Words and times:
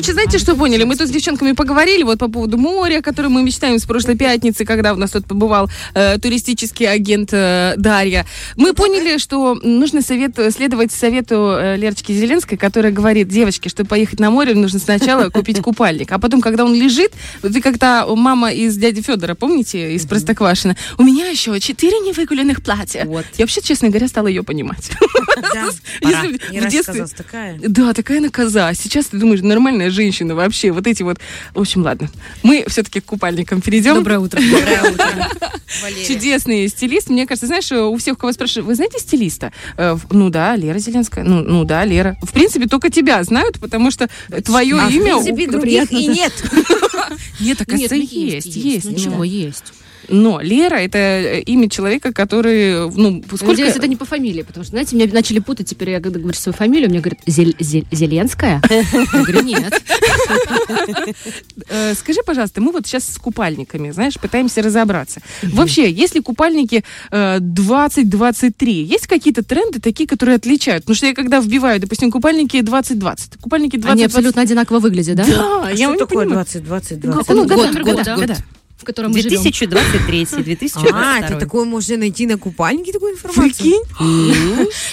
короче, 0.00 0.14
знаете, 0.14 0.38
что 0.38 0.56
поняли? 0.56 0.84
Мы 0.84 0.96
тут 0.96 1.08
с 1.08 1.10
девчонками 1.10 1.52
поговорили 1.52 2.04
вот 2.04 2.18
по 2.18 2.28
поводу 2.28 2.56
моря, 2.56 3.00
о 3.00 3.02
котором 3.02 3.32
мы 3.32 3.42
мечтаем 3.42 3.78
с 3.78 3.84
прошлой 3.84 4.16
пятницы, 4.16 4.64
когда 4.64 4.94
у 4.94 4.96
нас 4.96 5.10
тут 5.10 5.26
побывал 5.26 5.68
э, 5.92 6.16
туристический 6.18 6.90
агент 6.90 7.28
э, 7.34 7.74
Дарья. 7.76 8.24
Мы 8.56 8.72
поняли, 8.72 9.18
что 9.18 9.54
нужно 9.62 10.00
совет, 10.00 10.38
следовать 10.54 10.90
совету 10.90 11.54
э, 11.54 11.76
Лерочки 11.76 12.12
Зеленской, 12.12 12.56
которая 12.56 12.92
говорит, 12.92 13.28
девочки, 13.28 13.68
чтобы 13.68 13.90
поехать 13.90 14.20
на 14.20 14.30
море, 14.30 14.54
нужно 14.54 14.78
сначала 14.78 15.28
купить 15.30 15.60
купальник. 15.60 16.10
А 16.12 16.18
потом, 16.18 16.40
когда 16.40 16.64
он 16.64 16.74
лежит, 16.74 17.12
вы 17.42 17.60
когда 17.60 18.06
мама 18.06 18.52
из 18.52 18.78
дяди 18.78 19.02
Федора, 19.02 19.34
помните, 19.34 19.94
из 19.96 20.06
Простоквашина, 20.06 20.78
у 20.96 21.02
меня 21.02 21.28
еще 21.28 21.60
четыре 21.60 21.98
невыгуленных 21.98 22.62
платья. 22.62 23.04
Вот. 23.04 23.26
Я 23.36 23.44
вообще, 23.44 23.60
честно 23.60 23.90
говоря, 23.90 24.08
стала 24.08 24.28
ее 24.28 24.44
понимать. 24.44 24.90
Да, 25.40 25.68
пора. 26.02 26.22
Не 26.50 26.60
рассказалась 26.60 27.12
такая. 27.12 27.58
да, 27.60 27.92
такая 27.94 28.18
она 28.18 28.28
коза. 28.28 28.72
Сейчас 28.74 29.06
ты 29.06 29.18
думаешь, 29.18 29.40
нормальная 29.40 29.89
женщина 29.90 30.34
вообще. 30.34 30.70
Вот 30.72 30.86
эти 30.86 31.02
вот... 31.02 31.18
В 31.54 31.60
общем, 31.60 31.82
ладно. 31.82 32.08
Мы 32.42 32.64
все-таки 32.68 33.00
к 33.00 33.04
купальникам 33.04 33.60
перейдем. 33.60 33.94
Доброе 33.96 34.18
утро. 34.18 34.40
Доброе 34.40 34.90
утро, 34.92 35.06
Валерия. 35.82 36.06
Чудесный 36.06 36.68
стилист. 36.68 37.08
Мне 37.10 37.26
кажется, 37.26 37.46
знаешь, 37.46 37.70
у 37.72 37.96
всех, 37.96 38.18
кого 38.18 38.32
спрашивают, 38.32 38.66
вы 38.66 38.74
знаете 38.74 38.98
стилиста? 38.98 39.52
Э, 39.76 39.92
в- 39.94 40.06
ну 40.12 40.30
да, 40.30 40.56
Лера 40.56 40.78
Зеленская. 40.78 41.24
Ну, 41.24 41.42
ну 41.42 41.64
да, 41.64 41.84
Лера. 41.84 42.16
В 42.22 42.32
принципе, 42.32 42.66
только 42.66 42.90
тебя 42.90 43.22
знают, 43.24 43.58
потому 43.60 43.90
что 43.90 44.08
твое 44.44 44.78
А 44.80 44.86
в 44.88 44.90
имя... 44.90 45.14
принципе, 45.22 45.48
у- 45.48 45.52
других 45.52 45.92
и 45.92 46.06
нет. 46.06 46.32
Нет, 47.40 47.60
оказывается, 47.60 47.94
есть, 47.96 48.54
есть. 48.56 48.84
Ну 48.86 48.92
Ну, 48.92 48.98
чего, 48.98 49.24
есть. 49.24 49.72
Но 50.08 50.40
Лера 50.40 50.76
это 50.76 50.98
э, 50.98 51.40
имя 51.42 51.68
человека, 51.68 52.12
который, 52.12 52.90
ну, 52.90 53.22
сколько... 53.26 53.46
Надеюсь, 53.46 53.76
это 53.76 53.86
не 53.86 53.96
по 53.96 54.04
фамилии, 54.04 54.42
потому 54.42 54.64
что, 54.64 54.70
знаете, 54.70 54.96
меня 54.96 55.08
начали 55.12 55.38
путать, 55.38 55.68
теперь 55.68 55.90
я, 55.90 56.00
когда 56.00 56.18
говорю 56.18 56.36
свою 56.36 56.54
фамилию, 56.56 56.88
мне 56.90 57.00
говорят, 57.00 57.20
«Зель- 57.26 57.56
Зель- 57.60 57.86
Зеленская? 57.92 58.60
Я 58.70 58.82
говорю, 59.22 59.42
нет. 59.42 59.72
Э, 61.68 61.94
Скажи, 61.94 62.20
пожалуйста, 62.24 62.60
мы 62.60 62.72
вот 62.72 62.86
сейчас 62.86 63.04
с 63.12 63.18
купальниками, 63.18 63.90
знаешь, 63.90 64.14
пытаемся 64.14 64.62
разобраться. 64.62 65.20
Вообще, 65.42 65.90
если 65.90 66.20
купальники 66.20 66.84
э, 67.10 67.38
20-23, 67.38 68.70
есть 68.70 69.06
какие-то 69.06 69.42
тренды 69.42 69.80
такие, 69.80 70.06
которые 70.08 70.36
отличают? 70.36 70.84
Потому 70.84 70.96
что 70.96 71.06
я 71.06 71.14
когда 71.14 71.40
вбиваю, 71.40 71.80
допустим, 71.80 72.10
купальники 72.10 72.56
20-20, 72.58 73.38
купальники 73.40 73.76
20 73.76 73.92
Они 73.92 74.04
абсолютно 74.04 74.42
одинаково 74.42 74.78
выглядят, 74.78 75.16
да? 75.16 75.24
Да, 75.24 75.62
А 75.66 75.70
я 75.70 75.86
что 75.86 75.92
не 75.92 75.98
такое 75.98 76.24
понимаю. 76.26 76.44
20, 76.46 76.64
20, 76.64 77.04
Ну, 77.04 77.12
20? 77.12 77.28
год, 77.34 77.48
год, 77.48 78.06
год. 78.26 78.36
В 78.80 78.84
котором 78.84 79.12
мы 79.12 79.20
живем. 79.20 79.40
А, 79.40 79.42
2023, 79.42 80.26
2022. 80.42 81.18
это 81.18 81.36
такое 81.38 81.64
можно 81.64 81.96
найти 81.96 82.26
на 82.26 82.38
купальнике, 82.38 82.92
такую 82.92 83.12
информацию? 83.12 83.74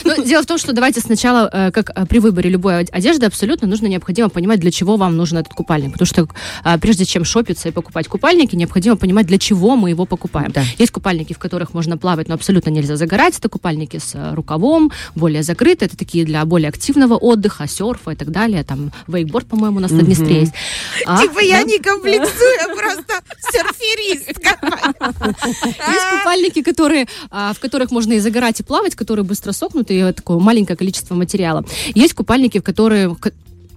Ну, 0.04 0.24
дело 0.24 0.44
в 0.44 0.46
том, 0.46 0.58
что 0.58 0.74
давайте 0.74 1.00
сначала, 1.02 1.50
э, 1.52 1.72
как 1.72 1.92
э, 1.96 2.06
при 2.06 2.20
выборе 2.20 2.50
любой 2.50 2.82
од- 2.82 2.90
одежды, 2.92 3.26
абсолютно 3.26 3.68
нужно 3.68 3.88
необходимо 3.88 4.30
понимать, 4.30 4.60
для 4.60 4.72
чего 4.72 4.98
вам 4.98 5.16
нужен 5.18 5.38
этот 5.38 5.54
купальник. 5.54 5.94
Потому 5.94 6.06
что 6.08 6.28
э, 6.66 6.78
прежде 6.80 7.06
чем 7.06 7.24
шопиться 7.26 7.70
и 7.70 7.72
покупать 7.72 8.08
купальники, 8.08 8.56
необходимо 8.56 8.96
понимать, 8.98 9.28
для 9.28 9.38
чего 9.38 9.76
мы 9.76 9.90
его 9.90 10.06
покупаем. 10.06 10.54
Есть 10.78 10.92
купальники, 10.92 11.34
в 11.34 11.40
которых 11.40 11.74
можно 11.74 11.98
плавать, 11.98 12.28
но 12.28 12.36
абсолютно 12.36 12.70
нельзя 12.70 12.96
загорать. 12.96 13.38
Это 13.38 13.50
купальники 13.50 13.98
с 13.98 14.34
рукавом, 14.34 14.92
более 15.16 15.44
закрытые. 15.44 15.88
Это 15.88 15.98
такие 15.98 16.26
для 16.26 16.44
более 16.46 16.70
активного 16.70 17.16
отдыха, 17.16 17.68
серфа 17.68 18.12
и 18.12 18.16
так 18.16 18.32
далее. 18.32 18.64
Там 18.64 18.92
вейкборд, 19.08 19.48
по-моему, 19.48 19.78
у 19.78 19.82
нас 19.82 19.92
на 19.92 20.02
Днестре 20.02 20.42
есть. 20.42 20.54
А, 21.06 21.22
Типа 21.22 21.40
я 21.40 21.64
не 21.64 21.80
комплексую, 21.80 22.52
я 22.60 22.76
просто 22.76 23.22
серферистка. 23.80 24.58
Есть 25.94 26.20
купальники, 26.20 26.62
которые, 26.62 27.08
а, 27.32 27.54
в 27.54 27.60
которых 27.60 27.92
можно 27.92 28.14
и 28.14 28.20
загорать, 28.20 28.60
и 28.60 28.64
плавать, 28.64 28.96
которые 28.96 29.24
быстро 29.26 29.52
сохнут, 29.52 29.92
и 29.92 30.12
такое 30.14 30.40
маленькое 30.40 30.78
количество 30.78 31.16
материала. 31.16 31.66
Есть 31.96 32.14
купальники, 32.14 32.60
в 32.60 32.64
которые 32.64 33.16
ко- 33.16 33.32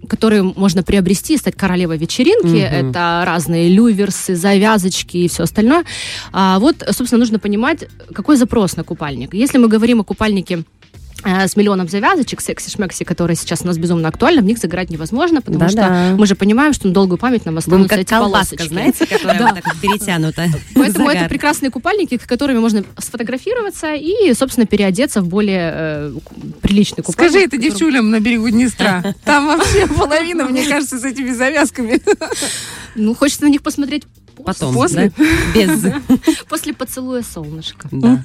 которые 0.08 0.42
можно 0.42 0.82
приобрести 0.82 1.34
и 1.34 1.36
стать 1.36 1.54
королевой 1.54 1.98
вечеринки. 1.98 2.56
Это 2.58 3.22
разные 3.26 3.68
люверсы, 3.68 4.34
завязочки 4.34 5.18
и 5.18 5.28
все 5.28 5.42
остальное. 5.44 5.84
А 6.32 6.58
вот, 6.58 6.76
собственно, 6.90 7.18
нужно 7.20 7.38
понимать, 7.38 7.84
какой 8.12 8.36
запрос 8.36 8.76
на 8.76 8.82
купальник. 8.84 9.34
Если 9.34 9.58
мы 9.58 9.68
говорим 9.68 10.00
о 10.00 10.04
купальнике 10.04 10.64
с 11.24 11.56
миллионом 11.56 11.88
завязочек, 11.88 12.40
секси-шмекси, 12.40 13.04
которые 13.04 13.36
сейчас 13.36 13.62
у 13.62 13.66
нас 13.66 13.76
безумно 13.78 14.08
актуальны, 14.08 14.42
в 14.42 14.44
них 14.44 14.58
загорать 14.58 14.90
невозможно, 14.90 15.40
потому 15.42 15.60
Да-да. 15.60 15.70
что 15.70 16.16
мы 16.16 16.26
же 16.26 16.34
понимаем, 16.34 16.72
что 16.72 16.88
на 16.88 16.94
долгую 16.94 17.18
память 17.18 17.44
нам 17.44 17.54
Будем 17.54 17.58
останутся 17.58 17.88
как 17.90 17.98
эти 18.00 18.08
колбаска, 18.10 18.56
полосочки. 18.56 18.72
знаете, 18.72 19.06
которая 19.10 19.38
Да. 19.38 19.46
вот 19.46 19.54
так 19.56 19.66
вот 19.66 19.76
перетянута. 19.80 20.46
Поэтому 20.74 21.08
это 21.10 21.28
прекрасные 21.28 21.70
купальники, 21.70 22.18
с 22.22 22.26
которыми 22.26 22.58
можно 22.58 22.84
сфотографироваться 22.98 23.94
и, 23.94 24.32
собственно, 24.34 24.66
переодеться 24.66 25.20
в 25.22 25.28
более 25.28 25.72
э, 25.74 26.12
приличный 26.62 27.02
купальник. 27.02 27.30
Скажи 27.32 27.44
это 27.44 27.56
который- 27.56 27.70
девчулям 27.70 28.10
на 28.10 28.20
берегу 28.20 28.48
Днестра. 28.50 29.14
Там 29.24 29.46
вообще 29.46 29.86
половина, 29.86 30.44
мне 30.46 30.64
кажется, 30.66 30.98
с 30.98 31.04
этими 31.04 31.30
завязками. 31.32 32.00
Ну, 32.94 33.14
хочется 33.14 33.44
на 33.44 33.48
них 33.48 33.62
посмотреть 33.62 34.04
Потом, 34.42 34.72
После? 34.72 35.12
да? 35.18 35.24
Без. 35.54 35.84
после 36.48 36.72
поцелуя 36.72 37.22
солнышка. 37.22 37.88
Да. 37.92 38.22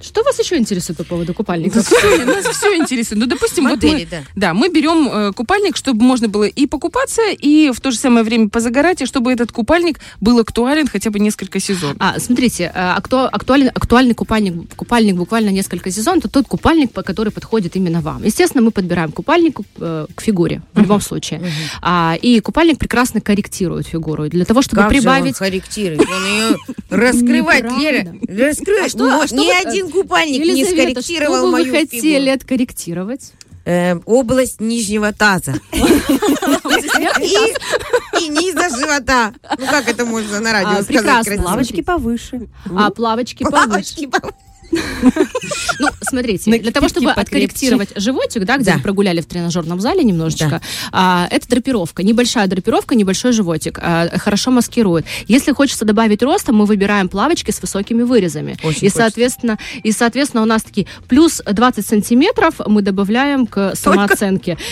Что 0.00 0.22
вас 0.22 0.38
еще 0.38 0.56
интересует 0.56 0.98
по 0.98 1.04
поводу 1.04 1.34
купальников? 1.34 1.86
Всё, 1.86 2.24
нас 2.24 2.44
все 2.46 2.76
интересует. 2.76 3.20
Ну, 3.20 3.26
допустим, 3.26 3.64
вот 3.64 3.72
Модели, 3.82 4.04
мы, 4.04 4.06
да. 4.10 4.22
да, 4.34 4.54
мы 4.54 4.68
берем 4.68 5.08
э, 5.12 5.32
купальник, 5.32 5.76
чтобы 5.76 6.02
можно 6.04 6.28
было 6.28 6.44
и 6.44 6.66
покупаться, 6.66 7.22
и 7.30 7.70
в 7.70 7.80
то 7.80 7.90
же 7.90 7.98
самое 7.98 8.24
время 8.24 8.48
позагорать, 8.48 9.02
и 9.02 9.06
чтобы 9.06 9.32
этот 9.32 9.52
купальник 9.52 9.98
был 10.20 10.38
актуален 10.38 10.86
хотя 10.86 11.10
бы 11.10 11.18
несколько 11.18 11.60
сезонов. 11.60 11.96
А, 12.00 12.18
смотрите, 12.18 12.64
э, 12.64 12.70
акту- 12.74 13.28
актуален, 13.30 13.70
актуальный 13.74 14.14
купальник, 14.14 14.74
купальник 14.76 15.16
буквально 15.16 15.50
несколько 15.50 15.90
сезонов, 15.90 16.24
это 16.24 16.28
тот 16.28 16.46
купальник, 16.46 16.92
по- 16.92 17.02
который 17.02 17.32
подходит 17.32 17.76
именно 17.76 18.00
вам. 18.00 18.22
Естественно, 18.24 18.62
мы 18.62 18.70
подбираем 18.70 19.12
купальник 19.12 19.58
э, 19.80 20.06
к 20.14 20.20
фигуре 20.20 20.62
в 20.74 20.80
любом 20.80 21.00
случае. 21.00 21.40
А, 21.82 22.16
и 22.20 22.40
купальник 22.40 22.78
прекрасно 22.78 23.20
корректирует 23.20 23.86
фигуру. 23.86 24.28
Для 24.28 24.44
того, 24.44 24.62
чтобы 24.62 24.82
Как 24.82 24.90
же 24.92 24.98
он 24.98 25.02
прибавить... 25.02 25.36
корректирует? 25.36 26.00
Он 26.00 26.24
ее 26.24 26.56
раскрывать, 26.90 27.64
Неправда. 27.64 28.20
Лера. 28.30 28.54
Что- 28.88 29.26
что 29.26 29.36
Ни 29.36 29.50
один 29.50 29.88
купальник 30.02 30.40
не 30.42 30.60
Елизавета, 30.60 31.00
скорректировал 31.02 31.34
что 31.36 31.42
бы 31.42 31.46
вы 31.46 31.52
мою 31.52 31.72
хотели 31.74 32.18
фигуру. 32.18 32.34
откорректировать? 32.34 33.32
Э, 33.64 33.96
Область 34.06 34.60
нижнего 34.60 35.12
таза. 35.12 35.54
И 38.20 38.28
низа 38.28 38.68
живота. 38.76 39.34
Ну 39.58 39.66
как 39.66 39.88
это 39.88 40.04
можно 40.04 40.40
на 40.40 40.52
радио 40.52 40.68
А, 40.70 40.82
сказать 40.82 40.86
прекрасно. 40.86 41.42
Плавочки 41.42 41.82
повыше. 41.82 42.48
А 42.76 42.90
плавочки 42.90 43.44
повыше. 43.44 44.08
Ну, 45.78 45.88
смотрите, 46.00 46.58
для 46.58 46.72
того, 46.72 46.88
чтобы 46.88 47.10
откорректировать 47.10 47.90
животик, 47.96 48.44
да, 48.44 48.56
где 48.56 48.72
вы 48.72 48.80
прогуляли 48.80 49.20
в 49.20 49.26
тренажерном 49.26 49.80
зале 49.80 50.02
немножечко, 50.04 50.60
а, 50.92 51.28
это 51.30 51.48
драпировка. 51.48 52.02
Небольшая 52.02 52.46
драпировка, 52.46 52.94
небольшой 52.94 53.32
животик. 53.32 53.78
а, 53.82 54.08
хорошо 54.18 54.50
маскирует. 54.50 55.04
Если 55.28 55.52
хочется 55.52 55.84
добавить 55.84 56.22
роста, 56.22 56.52
мы 56.52 56.64
выбираем 56.64 57.08
плавочки 57.08 57.50
с 57.50 57.60
высокими 57.60 58.02
вырезами. 58.02 58.56
И, 58.80 58.88
соответственно, 58.88 59.58
и, 59.82 59.92
соответственно, 59.92 60.42
у 60.42 60.46
нас 60.46 60.62
такие 60.62 60.86
плюс 61.08 61.42
20 61.44 61.86
сантиметров 61.86 62.54
мы 62.66 62.82
добавляем 62.82 63.46
к 63.46 63.74
самооценке. 63.74 64.56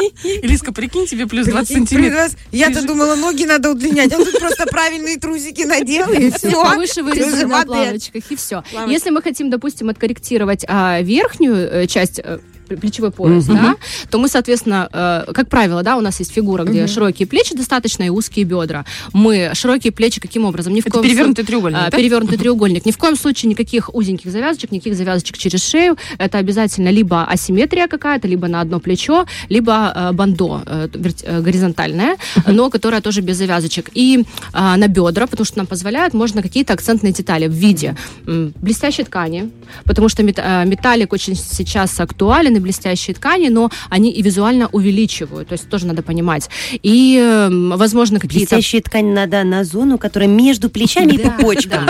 Элиска, 0.42 0.72
прикинь, 0.72 1.06
тебе 1.06 1.26
плюс 1.26 1.46
20 1.46 1.68
Прикинь, 1.68 1.86
сантиметров. 1.86 2.32
Я-то 2.52 2.86
думала, 2.86 3.14
ноги 3.14 3.44
надо 3.44 3.70
удлинять. 3.70 4.12
Он 4.12 4.24
тут 4.24 4.38
просто 4.38 4.66
правильные 4.66 5.18
трусики 5.18 5.62
надел, 5.62 6.10
и 6.10 6.30
все. 6.30 6.50
Повыше 6.50 7.02
вырезаны 7.02 7.46
на 7.46 7.64
плавочках, 7.64 8.30
и 8.30 8.36
все. 8.36 8.62
Если 8.86 9.10
мы 9.10 9.22
хотим, 9.22 9.50
допустим, 9.50 9.88
откорректировать 9.88 10.64
а, 10.68 11.00
верхнюю 11.02 11.56
э, 11.56 11.86
часть 11.86 12.20
э, 12.22 12.38
плечевой 12.76 13.10
пояс, 13.10 13.44
да, 13.46 13.76
то 14.10 14.18
мы, 14.18 14.28
соответственно, 14.28 14.88
э, 14.92 15.32
как 15.32 15.48
правило, 15.48 15.82
да, 15.82 15.96
у 15.96 16.00
нас 16.00 16.18
есть 16.20 16.32
фигура, 16.32 16.64
где 16.64 16.86
широкие 16.86 17.26
плечи 17.26 17.54
достаточно 17.56 18.02
и 18.04 18.08
узкие 18.08 18.44
бедра. 18.44 18.84
Мы 19.12 19.50
широкие 19.54 19.92
плечи 19.92 20.20
каким 20.20 20.44
образом? 20.44 20.72
Ни 20.74 20.80
в 20.80 20.86
Это 20.86 20.92
коем 20.92 21.04
перевернутый 21.04 21.44
слу- 21.44 21.46
треугольник, 21.48 21.78
а, 21.80 21.90
да? 21.90 21.96
Перевернутый 21.96 22.38
треугольник. 22.38 22.86
Ни 22.86 22.92
в 22.92 22.98
коем 22.98 23.16
случае 23.16 23.50
никаких 23.50 23.94
узеньких 23.94 24.30
завязочек, 24.30 24.70
никаких 24.72 24.96
завязочек 24.96 25.36
через 25.38 25.62
шею. 25.64 25.96
Это 26.18 26.38
обязательно 26.38 26.88
либо 26.90 27.24
асимметрия 27.24 27.86
какая-то, 27.88 28.28
либо 28.28 28.48
на 28.48 28.60
одно 28.60 28.80
плечо, 28.80 29.26
либо 29.48 29.92
э, 29.94 30.12
бандо 30.12 30.62
э, 30.66 30.88
э, 31.22 31.40
горизонтальное, 31.40 32.16
но 32.46 32.70
которое 32.70 33.00
тоже 33.00 33.20
без 33.20 33.36
завязочек. 33.36 33.90
И 33.94 34.24
а, 34.52 34.76
на 34.76 34.88
бедра, 34.88 35.26
потому 35.26 35.44
что 35.44 35.58
нам 35.58 35.66
позволяет, 35.66 36.14
можно 36.14 36.42
какие-то 36.42 36.72
акцентные 36.72 37.12
детали 37.12 37.46
в 37.46 37.52
виде 37.52 37.96
м, 38.26 38.52
блестящей 38.60 39.04
ткани, 39.04 39.50
потому 39.84 40.08
что 40.08 40.22
мет- 40.22 40.38
э, 40.42 40.64
металлик 40.66 41.12
очень 41.12 41.34
сейчас 41.34 41.98
актуален, 42.00 42.56
и 42.60 42.62
блестящие 42.62 43.14
ткани, 43.14 43.48
но 43.48 43.70
они 43.88 44.12
и 44.12 44.22
визуально 44.22 44.68
увеличивают, 44.72 45.48
то 45.48 45.52
есть 45.54 45.68
тоже 45.68 45.86
надо 45.86 46.02
понимать. 46.02 46.48
И, 46.82 47.18
эм, 47.20 47.70
возможно, 47.76 48.20
какие-то... 48.20 48.54
Блестящая 48.54 48.82
ткань 48.82 49.12
надо 49.12 49.42
на 49.44 49.64
зону, 49.64 49.98
которая 49.98 50.28
между 50.28 50.70
плечами 50.70 51.12
и 51.14 51.18
пупочком. 51.18 51.88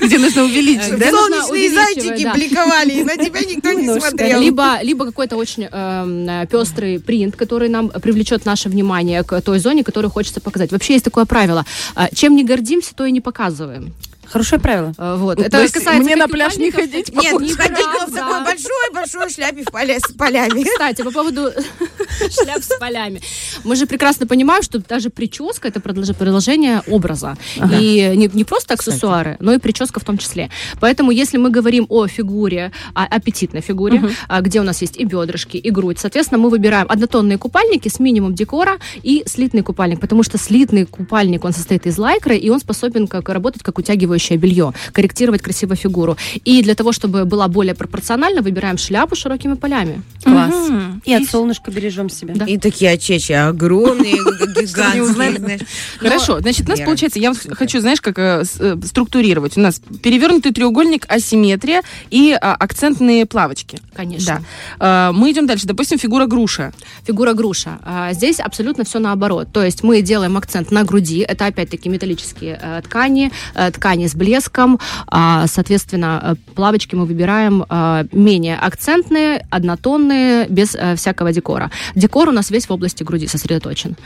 Где 0.00 0.18
нужно 0.18 0.44
увеличить, 0.44 0.88
Солнечные 0.88 1.70
зайчики 1.72 2.32
бликовали, 2.34 3.00
и 3.00 3.04
на 3.04 3.16
тебя 3.16 3.40
никто 3.40 3.72
не 3.72 4.00
смотрел. 4.00 4.40
Либо, 4.40 4.78
либо 4.82 5.04
какой-то 5.04 5.36
очень 5.36 5.64
эм, 5.70 6.46
пестрый 6.48 6.98
принт, 7.00 7.36
который 7.36 7.68
нам 7.68 7.88
привлечет 7.90 8.44
наше 8.44 8.68
внимание 8.68 9.22
к 9.22 9.40
той 9.40 9.58
зоне, 9.58 9.84
которую 9.84 10.10
хочется 10.10 10.40
показать. 10.40 10.72
Вообще 10.72 10.94
есть 10.94 11.04
такое 11.04 11.24
правило. 11.24 11.64
а, 11.94 12.08
Чем 12.14 12.36
не 12.36 12.44
гордимся, 12.44 12.94
то 12.94 13.04
и 13.04 13.12
не 13.12 13.20
показываем. 13.20 13.92
Хорошее 14.30 14.60
правило. 14.60 14.92
Э, 14.98 15.16
Вот. 15.16 15.36
То 15.38 15.44
Это 15.44 15.62
есть 15.62 15.74
касается 15.74 16.02
мне 16.02 16.16
на 16.16 16.28
пляж 16.28 16.56
не 16.56 16.70
ходить? 16.70 17.12
Нет, 17.14 17.40
не 17.40 17.52
ходить 17.52 17.78
но 17.78 18.06
в 18.06 18.14
такой 18.14 18.44
большой-большой 18.44 19.30
шляпе 19.30 19.62
в 19.62 19.70
поле 19.70 19.98
с 19.98 20.12
полями. 20.12 20.64
Кстати, 20.64 21.02
по 21.02 21.10
поводу 21.10 21.50
шляп 22.30 22.62
с 22.62 22.78
полями. 22.78 23.20
Мы 23.64 23.76
же 23.76 23.86
прекрасно 23.86 24.26
понимаем, 24.26 24.62
что 24.62 24.78
даже 24.78 25.10
прическа 25.10 25.68
это 25.68 25.80
продолж- 25.80 26.14
продолжение 26.14 26.82
образа. 26.86 27.36
И 27.80 28.12
не, 28.16 28.30
не 28.32 28.44
просто 28.44 28.74
аксессуары, 28.74 29.36
но 29.40 29.52
и 29.52 29.58
прическа 29.58 30.00
в 30.00 30.04
том 30.04 30.18
числе. 30.18 30.50
Поэтому, 30.80 31.10
если 31.10 31.38
мы 31.38 31.50
говорим 31.50 31.86
о 31.88 32.06
фигуре, 32.06 32.72
о 32.94 33.04
аппетитной 33.04 33.60
фигуре, 33.60 34.02
а, 34.28 34.40
где 34.40 34.60
у 34.60 34.64
нас 34.64 34.80
есть 34.82 34.96
и 34.96 35.04
бедрышки, 35.04 35.56
и 35.56 35.70
грудь, 35.70 35.98
соответственно, 35.98 36.38
мы 36.38 36.50
выбираем 36.50 36.86
однотонные 36.88 37.38
купальники 37.38 37.88
с 37.88 37.98
минимум 38.00 38.34
декора 38.34 38.78
и 39.02 39.22
слитный 39.26 39.62
купальник, 39.62 40.00
потому 40.00 40.22
что 40.22 40.38
слитный 40.38 40.86
купальник, 40.86 41.44
он 41.44 41.52
состоит 41.52 41.86
из 41.86 41.98
лайкры, 41.98 42.36
и 42.36 42.50
он 42.50 42.60
способен 42.60 43.06
как 43.06 43.28
работать 43.28 43.62
как 43.62 43.78
утягивающее 44.18 44.38
белье, 44.38 44.72
корректировать 44.92 45.42
красиво 45.42 45.76
фигуру. 45.76 46.16
И 46.44 46.62
для 46.62 46.74
того, 46.74 46.92
чтобы 46.92 47.24
была 47.24 47.48
более 47.48 47.74
пропорциональна, 47.74 48.42
выбираем 48.42 48.78
шляпу 48.78 49.14
с 49.16 49.18
широкими 49.18 49.54
полями. 49.54 50.02
Класс. 50.24 50.68
Мгм. 50.68 51.02
И 51.04 51.14
от 51.14 51.24
солнышка 51.24 51.70
бережем 51.70 52.10
себя. 52.10 52.34
Да. 52.34 52.44
И 52.44 52.58
такие 52.58 52.92
очечи 52.92 53.32
огромные, 53.32 54.14
гигантские. 54.56 55.60
Хорошо, 55.98 56.40
значит, 56.40 56.66
у 56.66 56.70
нас 56.70 56.80
получается, 56.80 57.18
я 57.18 57.32
хочу, 57.50 57.80
знаешь, 57.80 58.00
как 58.00 58.18
э, 58.18 58.44
э, 58.58 58.76
структурировать. 58.84 59.56
У 59.56 59.60
нас 59.60 59.80
перевернутый 60.02 60.52
треугольник, 60.52 61.06
асимметрия 61.08 61.82
и 62.10 62.36
а, 62.40 62.54
акцентные 62.54 63.26
плавочки. 63.26 63.78
Конечно. 63.94 64.42
Э, 64.80 65.10
Мы 65.12 65.30
идем 65.30 65.46
дальше. 65.46 65.66
Допустим, 65.66 65.98
фигура 65.98 66.26
груша. 66.26 66.72
Фигура 67.06 67.32
груша. 67.32 67.78
А, 67.84 68.12
Здесь 68.12 68.40
абсолютно 68.40 68.84
все 68.84 68.98
наоборот. 68.98 69.48
То 69.52 69.62
есть 69.62 69.82
мы 69.82 70.02
делаем 70.02 70.36
акцент 70.36 70.70
на 70.70 70.84
груди. 70.84 71.20
Это 71.20 71.46
опять-таки 71.46 71.88
металлические 71.88 72.82
ткани, 72.84 73.30
ткани 73.72 74.07
с 74.08 74.14
блеском. 74.14 74.78
А, 75.06 75.46
Соответственно, 75.46 76.20
э, 76.22 76.52
плавочки 76.54 76.94
мы 76.94 77.04
выбираем 77.04 77.64
э, 77.68 78.04
менее 78.12 78.56
акцентные, 78.58 79.46
однотонные, 79.50 80.46
без 80.48 80.74
э, 80.74 80.96
всякого 80.96 81.32
декора. 81.32 81.70
Декор 81.94 82.28
у 82.28 82.32
нас 82.32 82.50
весь 82.50 82.66
в 82.68 82.72
области 82.72 83.02
груди 83.02 83.26
сосредоточен. 83.26 83.96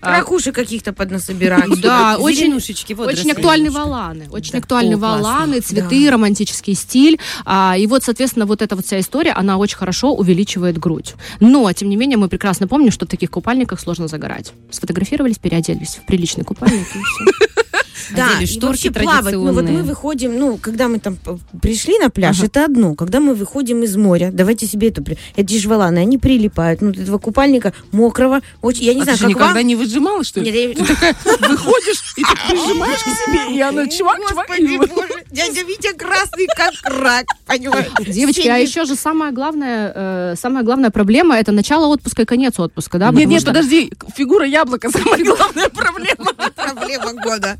А, 0.00 0.10
Ракуши 0.18 0.52
каких-то 0.52 0.92
поднасобирать. 0.92 1.66
Да, 1.86 2.16
очень, 2.18 2.54
очень 2.54 3.30
актуальны 3.30 3.70
валаны. 3.70 4.28
Очень 4.30 4.52
Да. 4.52 4.58
актуальны 4.58 4.94
О, 4.94 4.98
классно. 4.98 5.22
валаны, 5.22 5.60
цветы, 5.60 6.10
романтический 6.10 6.74
стиль. 6.74 7.18
А, 7.44 7.76
и 7.78 7.86
вот, 7.86 8.02
соответственно, 8.04 8.46
вот 8.46 8.62
эта 8.62 8.76
вот 8.76 8.84
вся 8.86 8.98
история, 9.00 9.32
она 9.32 9.56
очень 9.58 9.76
хорошо 9.76 10.12
увеличивает 10.14 10.78
грудь. 10.78 11.14
Но, 11.40 11.70
тем 11.72 11.88
не 11.88 11.96
менее, 11.96 12.16
мы 12.16 12.28
прекрасно 12.28 12.66
помним, 12.66 12.90
что 12.90 13.06
в 13.06 13.08
таких 13.08 13.30
купальниках 13.30 13.80
сложно 13.80 14.08
загорать. 14.08 14.52
Сфотографировались, 14.70 15.38
переоделись 15.38 15.96
в 16.02 16.06
приличный 16.06 16.44
купальник 16.44 16.86
и 16.94 16.98
все. 16.98 17.65
Да, 18.14 18.30
Одели 18.30 18.44
и 18.44 18.46
шторки 18.46 18.88
вообще 18.88 18.90
плавать. 18.90 19.34
Ну, 19.34 19.52
вот 19.52 19.64
мы 19.68 19.82
выходим, 19.82 20.38
ну, 20.38 20.58
когда 20.58 20.88
мы 20.88 20.98
там 20.98 21.16
п- 21.16 21.38
пришли 21.60 21.98
на 21.98 22.10
пляж, 22.10 22.42
это 22.42 22.64
одно. 22.64 22.94
Когда 22.94 23.20
мы 23.20 23.34
выходим 23.34 23.82
из 23.82 23.96
моря, 23.96 24.30
давайте 24.32 24.66
себе 24.66 24.88
это... 24.88 25.02
при- 25.02 25.18
Эти 25.36 25.58
же 25.58 25.68
валаны, 25.68 25.98
они 25.98 26.18
прилипают. 26.18 26.80
Ну, 26.82 26.90
этого 26.90 27.18
купальника 27.18 27.72
мокрого. 27.92 28.40
Очень, 28.62 28.84
я 28.84 28.94
не 28.94 29.00
а 29.00 29.04
знаю, 29.04 29.18
ты 29.18 29.24
как 29.24 29.30
никогда 29.30 29.54
вам. 29.54 29.66
не 29.66 29.76
выжимала, 29.76 30.24
что 30.24 30.40
ли? 30.40 30.50
Нет, 30.52 30.78
я- 30.78 31.16
Выходишь 31.48 32.05
и 32.16 32.22
так 32.22 32.38
прижимаешь 32.48 33.00
к 33.02 33.08
себе, 33.08 33.56
и 33.56 33.60
она 33.60 33.86
чувак, 33.88 34.16
чувак. 34.28 34.46
Господи 34.48 34.76
боже, 34.78 35.22
дядя 35.30 35.62
Витя 35.62 35.92
красный, 35.96 36.46
как 36.56 36.72
рак, 36.84 37.26
понимаешь? 37.46 37.86
Девочки, 38.06 38.48
а 38.48 38.56
еще 38.56 38.84
же 38.84 38.94
самая 38.96 39.32
главная, 39.32 39.92
э, 39.94 40.34
самая 40.36 40.62
главная 40.64 40.90
проблема 40.90 41.36
это 41.36 41.52
начало 41.52 41.86
отпуска 41.86 42.22
и 42.22 42.24
конец 42.24 42.58
отпуска, 42.58 42.98
да? 42.98 43.10
Нет, 43.10 43.28
нет, 43.28 43.40
что, 43.42 43.50
подожди, 43.50 43.92
фигура 44.16 44.46
яблока 44.46 44.90
самая 44.90 45.24
главная 45.24 45.68
проблема. 45.68 46.32
Проблема 46.56 47.12
года. 47.22 47.58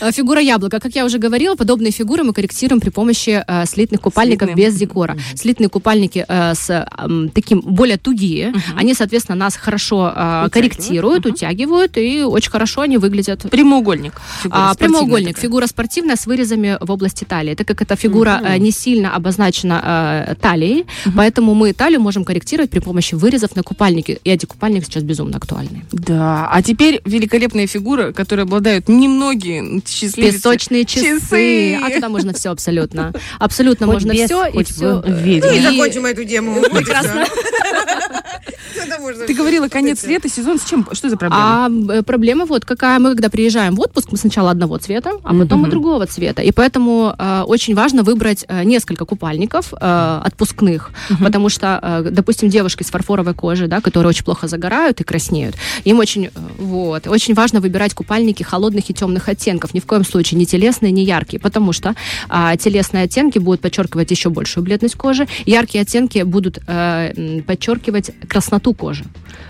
э, 0.00 0.12
Фигура 0.12 0.40
яблока. 0.40 0.78
Как 0.80 0.94
я 0.94 1.04
уже 1.04 1.18
говорила, 1.18 1.54
подобные 1.56 1.90
фигуры 1.92 2.22
мы 2.24 2.32
корректируем 2.32 2.80
при 2.80 2.90
помощи 2.90 3.42
э, 3.46 3.66
слитных 3.66 4.00
купальников 4.00 4.48
Слитные. 4.48 4.66
без 4.66 4.76
декора. 4.76 5.16
Слитные 5.34 5.68
купальники 5.68 6.24
э, 6.28 6.54
с 6.54 6.86
м, 6.98 7.30
таким 7.30 7.60
более 7.60 7.96
тугие, 7.98 8.52
они, 8.76 8.94
соответственно, 8.94 9.36
нас 9.36 9.56
хорошо 9.56 10.08
э, 10.08 10.10
Утягивают. 10.12 10.52
корректируют, 10.52 11.26
утягивают, 11.26 11.96
и 11.96 12.22
очень 12.22 12.50
хорошо 12.50 12.82
они 12.82 12.98
выглядят. 12.98 13.44
Прямоугольник. 13.62 14.12
фигура, 14.42 14.70
А, 14.70 14.74
прямоугольник, 14.74 15.28
такая. 15.36 15.42
фигура 15.42 15.66
спортивная 15.66 16.16
с 16.16 16.26
вырезами 16.26 16.78
в 16.80 16.90
области 16.90 17.22
талии. 17.24 17.54
Так 17.54 17.68
как 17.68 17.82
эта 17.82 17.94
фигура 17.94 18.40
э, 18.44 18.58
не 18.58 18.72
сильно 18.72 19.14
обозначена 19.14 20.26
э, 20.28 20.34
талией, 20.34 20.84
поэтому 21.16 21.54
мы 21.54 21.72
талию 21.72 22.00
можем 22.00 22.24
корректировать 22.24 22.70
при 22.70 22.80
помощи 22.80 23.14
вырезов 23.14 23.54
на 23.54 23.62
купальнике. 23.62 24.18
И 24.24 24.30
эти 24.30 24.46
купальники 24.46 24.84
сейчас 24.86 25.04
безумно 25.04 25.36
актуальны. 25.36 25.84
Да, 25.92 26.48
а 26.50 26.60
теперь 26.62 27.00
великолепные 27.04 27.68
фигуры, 27.68 28.12
которые 28.12 28.42
обладают 28.42 28.88
немногие 28.88 29.80
счастливцы. 29.86 30.32
Песочные 30.38 30.84
часы. 30.84 31.20
Часы. 31.20 31.78
А 31.82 31.90
туда 31.90 32.08
можно 32.08 32.32
все 32.32 32.50
абсолютно. 32.50 33.12
Абсолютно 33.38 33.86
Хоть 33.86 33.94
можно 33.94 34.12
без, 34.12 34.24
все. 34.26 34.46
И 34.46 34.64
все. 34.64 35.02
Ну 35.06 35.26
и 35.26 35.60
закончим 35.60 36.06
эту 36.06 36.24
тему. 36.24 36.62
Прекрасно. 36.62 37.24
Ты 39.26 39.34
говорила, 39.34 39.68
конец 39.68 40.04
лета, 40.04 40.28
сезон 40.28 40.58
с 40.58 40.64
чем? 40.64 40.86
Что 40.92 41.08
за 41.08 41.16
проблема? 41.16 41.66
А 41.66 41.70
э, 41.98 42.02
проблема 42.02 42.46
вот 42.46 42.64
какая. 42.64 42.98
Мы 42.98 43.10
когда 43.10 43.28
приезжаем 43.28 43.74
в 43.74 43.80
отпуск, 43.80 44.08
мы 44.10 44.18
сначала 44.18 44.50
одного 44.50 44.78
цвета, 44.78 45.12
а 45.22 45.34
потом 45.34 45.66
и 45.66 45.70
другого 45.70 46.06
цвета. 46.06 46.42
И 46.42 46.50
поэтому 46.52 47.14
э, 47.18 47.42
очень 47.46 47.74
важно 47.74 48.02
выбрать 48.02 48.44
э, 48.48 48.64
несколько 48.64 49.04
купальников 49.04 49.72
отпускных, 49.72 50.90
потому 51.20 51.48
что, 51.48 52.04
допустим, 52.10 52.48
девушки 52.48 52.82
с 52.82 52.90
фарфоровой 52.90 53.34
кожей, 53.34 53.68
да, 53.68 53.80
которые 53.80 54.10
очень 54.10 54.24
плохо 54.24 54.48
загорают 54.48 55.00
и 55.00 55.04
краснеют, 55.04 55.56
им 55.84 55.98
очень, 55.98 56.30
вот, 56.58 57.06
очень 57.06 57.34
важно 57.34 57.60
выбирать 57.60 57.94
купальники 57.94 58.42
холодных 58.42 58.90
и 58.90 58.94
темных 58.94 59.28
оттенков. 59.28 59.74
Ни 59.74 59.80
в 59.80 59.86
коем 59.86 60.04
случае 60.04 60.38
не 60.38 60.46
телесные, 60.46 60.92
не 60.92 61.04
яркие, 61.04 61.40
потому 61.40 61.72
что 61.72 61.94
а, 62.28 62.56
телесные 62.56 63.04
оттенки 63.04 63.38
будут 63.38 63.60
подчеркивать 63.60 64.10
еще 64.10 64.30
большую 64.30 64.64
бледность 64.64 64.96
кожи, 64.96 65.26
яркие 65.46 65.82
оттенки 65.82 66.22
будут 66.22 66.58
э, 66.66 67.42
подчеркивать 67.46 68.10
красноту 68.32 68.72
кожи. 68.74 69.04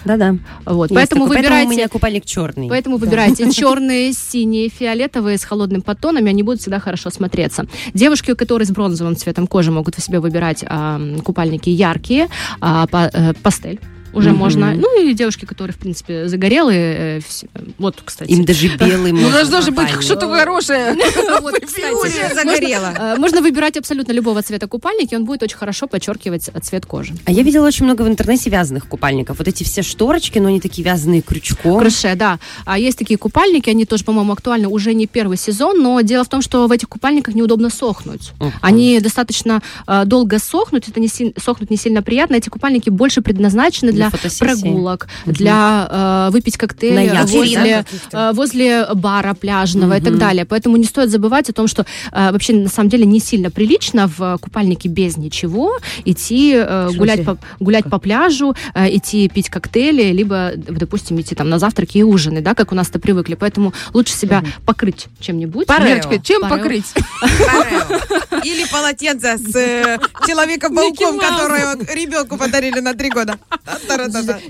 Да-да. 0.05 0.37
Вот, 0.67 0.91
Есть 0.91 0.95
поэтому 0.95 1.25
такой. 1.25 1.37
выбирайте. 1.39 1.69
у 1.69 1.71
меня 1.73 1.89
купальник 1.89 2.25
черный. 2.25 2.69
Поэтому 2.69 2.97
выбирайте 2.97 3.51
черные, 3.61 4.13
синие, 4.13 4.69
фиолетовые 4.69 5.39
с 5.39 5.45
холодным 5.45 5.83
подтонами, 5.83 6.29
они 6.31 6.43
будут 6.43 6.61
всегда 6.61 6.81
хорошо 6.81 7.11
смотреться. 7.11 7.67
Девушки, 7.95 8.33
у 8.33 8.37
которых 8.37 8.67
с 8.67 8.71
бронзовым 8.73 9.15
цветом 9.17 9.47
кожи, 9.47 9.71
могут 9.71 9.95
в 9.97 10.03
себе 10.03 10.19
выбирать 10.21 10.65
м, 10.69 11.21
купальники 11.21 11.71
яркие, 11.71 12.29
а, 12.61 12.87
па- 12.89 13.11
э, 13.13 13.33
пастель. 13.43 13.79
Уже 14.13 14.31
Мгм. 14.31 14.39
можно. 14.39 14.75
Ну 14.75 15.03
и 15.03 15.15
девушки, 15.15 15.45
которые, 15.45 15.75
в 15.75 15.79
принципе, 15.79 16.29
загорелые. 16.29 17.19
э, 17.19 17.19
вс- 17.21 17.47
Вот, 17.79 18.03
кстати. 18.05 18.31
Им 18.31 18.45
даже 18.45 18.69
белый 18.77 19.13
Ну, 19.13 19.21
можно 19.21 19.39
должно 19.39 19.61
же 19.63 19.71
быть 19.71 19.89
что-то 20.03 20.29
хорошее. 20.29 20.95
Вот, 21.43 21.55
кстати, 21.65 21.93
Уже 21.95 22.21
можно- 22.21 22.35
загорела. 22.35 22.95
э, 22.99 23.17
Можно 23.19 23.41
выбирать 23.41 23.77
абсолютно 23.77 24.13
любого 24.13 24.43
цвета 24.43 24.67
купальник, 24.67 25.13
и 25.13 25.17
он 25.17 25.25
будет 25.25 25.43
очень 25.43 25.57
хорошо 25.57 25.87
подчеркивать 25.87 26.51
э, 26.53 26.61
цвет 26.61 26.87
кожи. 26.87 27.15
А 27.25 27.33
я 27.33 27.43
видела 27.43 27.67
очень 27.67 27.85
много 27.85 28.03
в 28.03 28.09
интернете 28.09 28.51
вязаных 28.51 28.87
купальников. 28.87 29.39
Вот 29.39 29.49
эти 29.49 29.65
все 29.65 29.83
шторочки, 29.83 30.39
но 30.39 30.49
они 30.49 30.61
такие 30.61 30.85
вязаные 30.85 31.23
крючком. 31.23 31.81
Крыше, 31.81 32.15
да. 32.17 32.39
А 32.65 32.79
есть 32.79 32.99
такие 32.99 33.17
купальники, 33.19 33.71
они 33.71 33.85
тоже, 33.87 34.05
по-моему, 34.05 34.33
актуальны 34.33 34.69
уже 34.69 34.95
не 34.95 35.07
первый 35.07 35.37
сезон, 35.39 35.83
но 35.83 36.01
дело 36.03 36.25
в 36.25 36.29
том, 36.29 36.43
что 36.43 36.67
в 36.67 36.73
этих 36.73 36.89
купальниках 36.89 37.35
неудобно 37.35 37.71
сохнуть. 37.71 38.33
Они 38.61 39.01
достаточно 39.01 39.63
э, 39.87 40.03
долго 40.05 40.39
сохнут, 40.39 40.89
это 40.89 41.01
не 41.01 41.09
сохнут 41.09 41.71
не 41.71 41.77
сильно 41.77 42.03
приятно. 42.03 42.37
Эти 42.37 42.49
купальники 42.49 42.91
больше 42.91 43.23
предназначены 43.23 43.93
Для 43.93 44.02
для, 44.03 44.11
фотосессии. 44.11 44.45
прогулок, 44.45 45.09
для 45.27 45.89
э, 45.91 46.33
выпить 46.33 46.57
коктейль 46.57 46.95
На 46.95 47.01
э, 47.01 47.07
яхте, 47.07 47.37
возле, 47.39 47.85
да, 48.11 48.31
э, 48.31 48.33
возле 48.35 48.87
бара 48.95 49.35
пляжного 49.35 49.97
и 49.99 50.01
так 50.01 50.19
далее. 50.19 50.45
Поэтому 50.45 50.77
не 50.77 50.85
стоит 50.85 51.11
забывать 51.11 51.49
о 51.51 51.53
том, 51.53 51.67
что 51.67 51.87
э, 52.13 52.33
вообще 52.33 52.55
на 52.55 52.69
самом 52.69 52.89
деле 52.89 53.05
не 53.07 53.21
сильно 53.21 53.51
прилично 53.51 54.09
в 54.09 54.39
купальнике 54.39 54.89
без 54.89 55.17
ничего 55.17 55.79
идти 56.05 56.55
э, 56.57 56.91
гулять 56.97 57.25
по, 57.25 57.39
гулять 57.61 57.89
по 57.89 57.99
пляжу, 57.99 58.55
э, 58.75 58.97
идти 58.97 59.29
пить 59.29 59.49
коктейли, 59.49 60.13
либо, 60.13 60.53
допустим, 60.57 61.21
идти 61.21 61.35
там 61.35 61.49
на 61.49 61.59
завтраки 61.59 61.99
и 61.99 62.03
ужины, 62.03 62.41
да, 62.41 62.55
как 62.55 62.73
у 62.73 62.75
нас-то 62.75 62.99
привыкли. 62.99 63.35
Поэтому 63.35 63.73
лучше 63.93 64.15
себя 64.15 64.43
покрыть 64.67 65.07
чем-нибудь. 65.21 65.67
Парео. 65.67 66.01
Чем 66.23 66.43
Парео. 66.43 66.57
покрыть? 66.57 66.85
Парео. 67.21 68.41
Или 68.45 68.65
полотенце 68.71 69.39
с 69.39 69.57
э, 69.57 69.99
человеком-пауком, 70.27 71.19
которое 71.19 71.77
ребенку 71.95 72.37
подарили 72.37 72.81
на 72.81 72.95
три 72.95 73.11
года. 73.11 73.39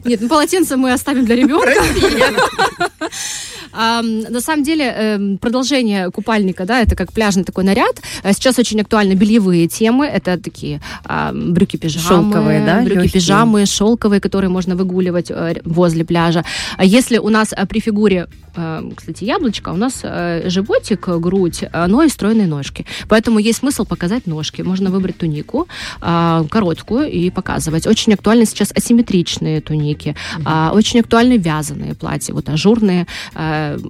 Нет, 0.05 0.21
ну 0.21 0.29
полотенце 0.29 0.77
мы 0.77 0.93
оставим 0.93 1.25
для 1.25 1.37
ребенка. 1.37 1.73
Ам, 3.73 4.21
На 4.21 4.41
самом 4.41 4.63
деле, 4.65 4.85
эм, 4.85 5.39
продолжение 5.39 6.11
купальника, 6.11 6.65
да, 6.65 6.81
это 6.81 6.97
как 6.97 7.13
пляжный 7.13 7.45
такой 7.45 7.65
наряд. 7.65 8.01
Э, 8.23 8.33
Сейчас 8.33 8.59
очень 8.59 8.81
актуальны 8.81 9.15
бельевые 9.15 9.69
темы. 9.69 10.07
Это 10.07 10.39
такие 10.39 10.81
ам, 11.05 11.53
брюки-пижамы. 11.55 12.33
Шелковые, 12.33 12.65
да, 12.65 12.83
Брюки-пижамы 12.83 13.67
шелковые, 13.67 14.21
которые 14.21 14.51
можно 14.51 14.75
выгуливать 14.77 15.31
э, 15.31 15.61
возле 15.65 16.05
пляжа. 16.05 16.45
А 16.77 16.85
если 16.85 17.19
у 17.19 17.29
нас 17.29 17.53
э, 17.53 17.67
при 17.67 17.81
фигуре, 17.81 18.27
э, 18.57 18.91
кстати, 18.97 19.25
яблочко, 19.25 19.71
у 19.71 19.77
нас 19.77 20.03
животик, 20.45 21.09
грудь, 21.09 21.65
но 21.89 22.03
и 22.03 22.09
стройные 22.09 22.47
ножки. 22.47 22.87
Поэтому 23.09 23.39
есть 23.39 23.59
смысл 23.61 23.85
показать 23.85 24.27
ножки. 24.27 24.63
Можно 24.63 24.91
выбрать 24.91 25.19
тунику 25.19 25.69
а, 26.01 26.45
короткую 26.51 27.11
и 27.11 27.31
показывать. 27.31 27.87
Очень 27.87 28.15
актуальны 28.15 28.45
сейчас 28.47 28.73
асимметричные 28.75 29.61
туники, 29.61 30.15
а, 30.45 30.73
очень 30.75 31.01
актуальны 31.01 31.39
вязаные 31.39 31.95
платья, 31.95 32.35
вот 32.35 32.49
ажурные, 32.49 33.07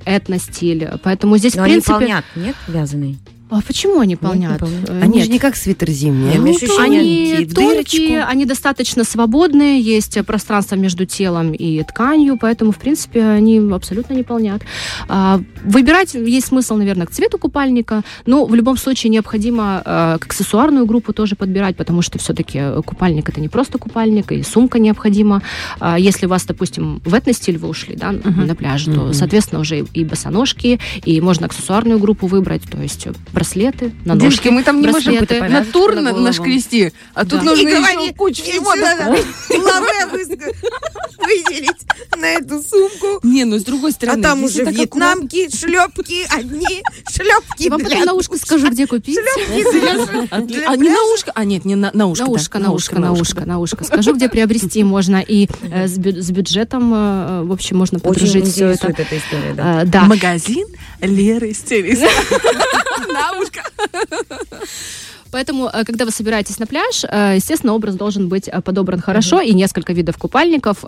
этно-стиль. 0.04 0.88
Поэтому 1.02 1.36
здесь, 1.38 1.54
Но 1.54 1.62
в 1.62 1.64
они 1.64 1.74
принципе... 1.74 1.92
полнят, 1.94 2.24
нет, 2.36 2.56
вязаные? 2.68 3.16
А 3.52 3.60
почему 3.60 4.00
они 4.00 4.16
полнят? 4.16 4.60
полнят. 4.60 4.88
Э, 4.88 5.00
Они 5.02 5.16
нет. 5.16 5.26
же 5.26 5.30
не 5.30 5.38
как 5.38 5.56
свитер 5.56 5.90
зимний. 5.90 6.32
Я 6.32 6.40
Они 6.80 7.44
тонкие, 7.44 8.24
они 8.24 8.46
достаточно 8.46 9.04
свободные, 9.04 9.78
есть 9.78 10.16
э, 10.16 10.22
пространство 10.22 10.76
между 10.76 11.04
телом 11.04 11.52
и 11.52 11.82
тканью, 11.82 12.38
поэтому, 12.38 12.72
в 12.72 12.78
принципе, 12.78 13.22
они 13.22 13.58
абсолютно 13.58 14.14
не 14.14 14.22
полнят. 14.22 14.62
А, 15.06 15.42
Выбирать 15.64 16.14
есть 16.14 16.46
смысл, 16.46 16.76
наверное, 16.76 17.06
к 17.06 17.10
цвету 17.10 17.38
купальника, 17.38 18.02
но 18.24 18.46
в 18.46 18.54
любом 18.54 18.78
случае 18.78 19.10
необходимо 19.10 19.82
э, 19.84 20.16
к 20.18 20.24
аксессуарную 20.24 20.86
группу 20.86 21.12
тоже 21.12 21.36
подбирать, 21.36 21.76
потому 21.76 22.00
что 22.00 22.18
все-таки 22.18 22.80
купальник 22.86 23.28
это 23.28 23.38
не 23.38 23.48
просто 23.48 23.76
купальник, 23.76 24.32
и 24.32 24.42
сумка 24.42 24.78
необходима. 24.78 25.42
А 25.78 25.98
Если 25.98 26.24
у 26.24 26.30
вас, 26.30 26.46
допустим, 26.46 27.02
в 27.04 27.12
этно-стиль 27.12 27.58
вы 27.58 27.68
ушли 27.68 27.96
да, 27.96 28.12
на 28.12 28.54
пляже, 28.54 28.90
то, 28.92 29.12
соответственно, 29.12 29.60
уже 29.60 29.84
и 29.92 30.04
босоножки, 30.04 30.80
и 31.04 31.20
можно 31.20 31.46
аксессуарную 31.46 31.98
группу 31.98 32.26
выбрать, 32.26 32.62
то 32.62 32.80
есть 32.80 33.08
браслеты 33.42 33.92
на 34.04 34.14
ножки. 34.14 34.20
Девушки, 34.22 34.48
мы 34.48 34.62
там 34.62 34.80
не 34.80 34.86
можем 34.88 35.14
браслеты. 35.14 35.34
на 35.34 35.46
повязочку 35.48 35.72
тур 35.72 35.94
на 35.96 36.12
нашкрести, 36.12 36.92
а 37.14 37.24
тут 37.24 37.40
Да. 37.40 37.42
нужно 37.42 37.66
Не 37.68 37.72
еще 38.06 38.12
кучу 38.14 38.42
всего. 38.42 38.68
Лаве 38.70 40.06
вы- 40.10 40.26
выделить 41.18 41.76
на 42.16 42.26
эту 42.26 42.62
сумку. 42.62 43.20
Не, 43.22 43.44
ну 43.44 43.58
с 43.58 43.64
другой 43.64 43.90
А 43.90 43.94
стороны, 43.94 44.22
там 44.22 44.42
если 44.42 44.62
уже 44.62 44.70
вьетнамки, 44.72 45.48
шлепки, 45.56 46.26
одни 46.30 46.82
шлепки. 47.10 47.68
Вам 47.68 47.80
потом 47.80 48.04
на 48.04 48.12
ушко 48.14 48.36
скажу, 48.38 48.70
где 48.70 48.86
купить. 48.86 49.18
Шлепки 49.18 50.28
А 50.30 50.76
не 50.76 50.88
на 50.90 51.02
ушко? 51.14 51.32
А 51.34 51.44
нет, 51.44 51.64
не 51.64 51.74
на, 51.76 51.90
ушко. 52.06 52.24
На 52.24 52.30
ушко, 52.30 52.58
на 52.58 52.72
ушко, 52.72 52.98
на 52.98 53.12
ушко, 53.12 53.44
на 53.46 53.58
ушко. 53.58 53.84
Скажу, 53.84 54.14
где 54.14 54.28
приобрести 54.28 54.82
можно. 54.84 55.22
И 55.26 55.48
э, 55.62 55.86
с 55.88 55.98
бю- 55.98 56.20
с 56.20 56.30
бюджетом, 56.30 56.92
э, 56.94 57.42
в 57.44 57.52
общем, 57.52 57.78
можно 57.78 57.98
подружить 57.98 58.48
все 58.48 58.68
это. 58.68 58.88
эта 58.88 59.02
история, 59.16 59.54
да. 59.54 59.82
Э, 59.82 59.84
Да. 59.86 60.04
Магазин 60.04 60.66
Леры 61.00 61.52
Стилист. 61.54 62.02
На 63.12 63.32
ушко. 63.38 63.62
Поэтому, 65.32 65.70
э, 65.72 65.84
когда 65.84 66.04
вы 66.04 66.10
собираетесь 66.10 66.58
на 66.58 66.66
пляж, 66.66 67.04
э, 67.08 67.34
естественно, 67.36 67.72
образ 67.74 67.94
должен 67.96 68.28
быть 68.28 68.48
э, 68.48 68.60
подобран 68.60 69.00
хорошо, 69.00 69.40
и 69.40 69.52
несколько 69.54 69.92
видов 69.92 70.18
купальников. 70.18 70.84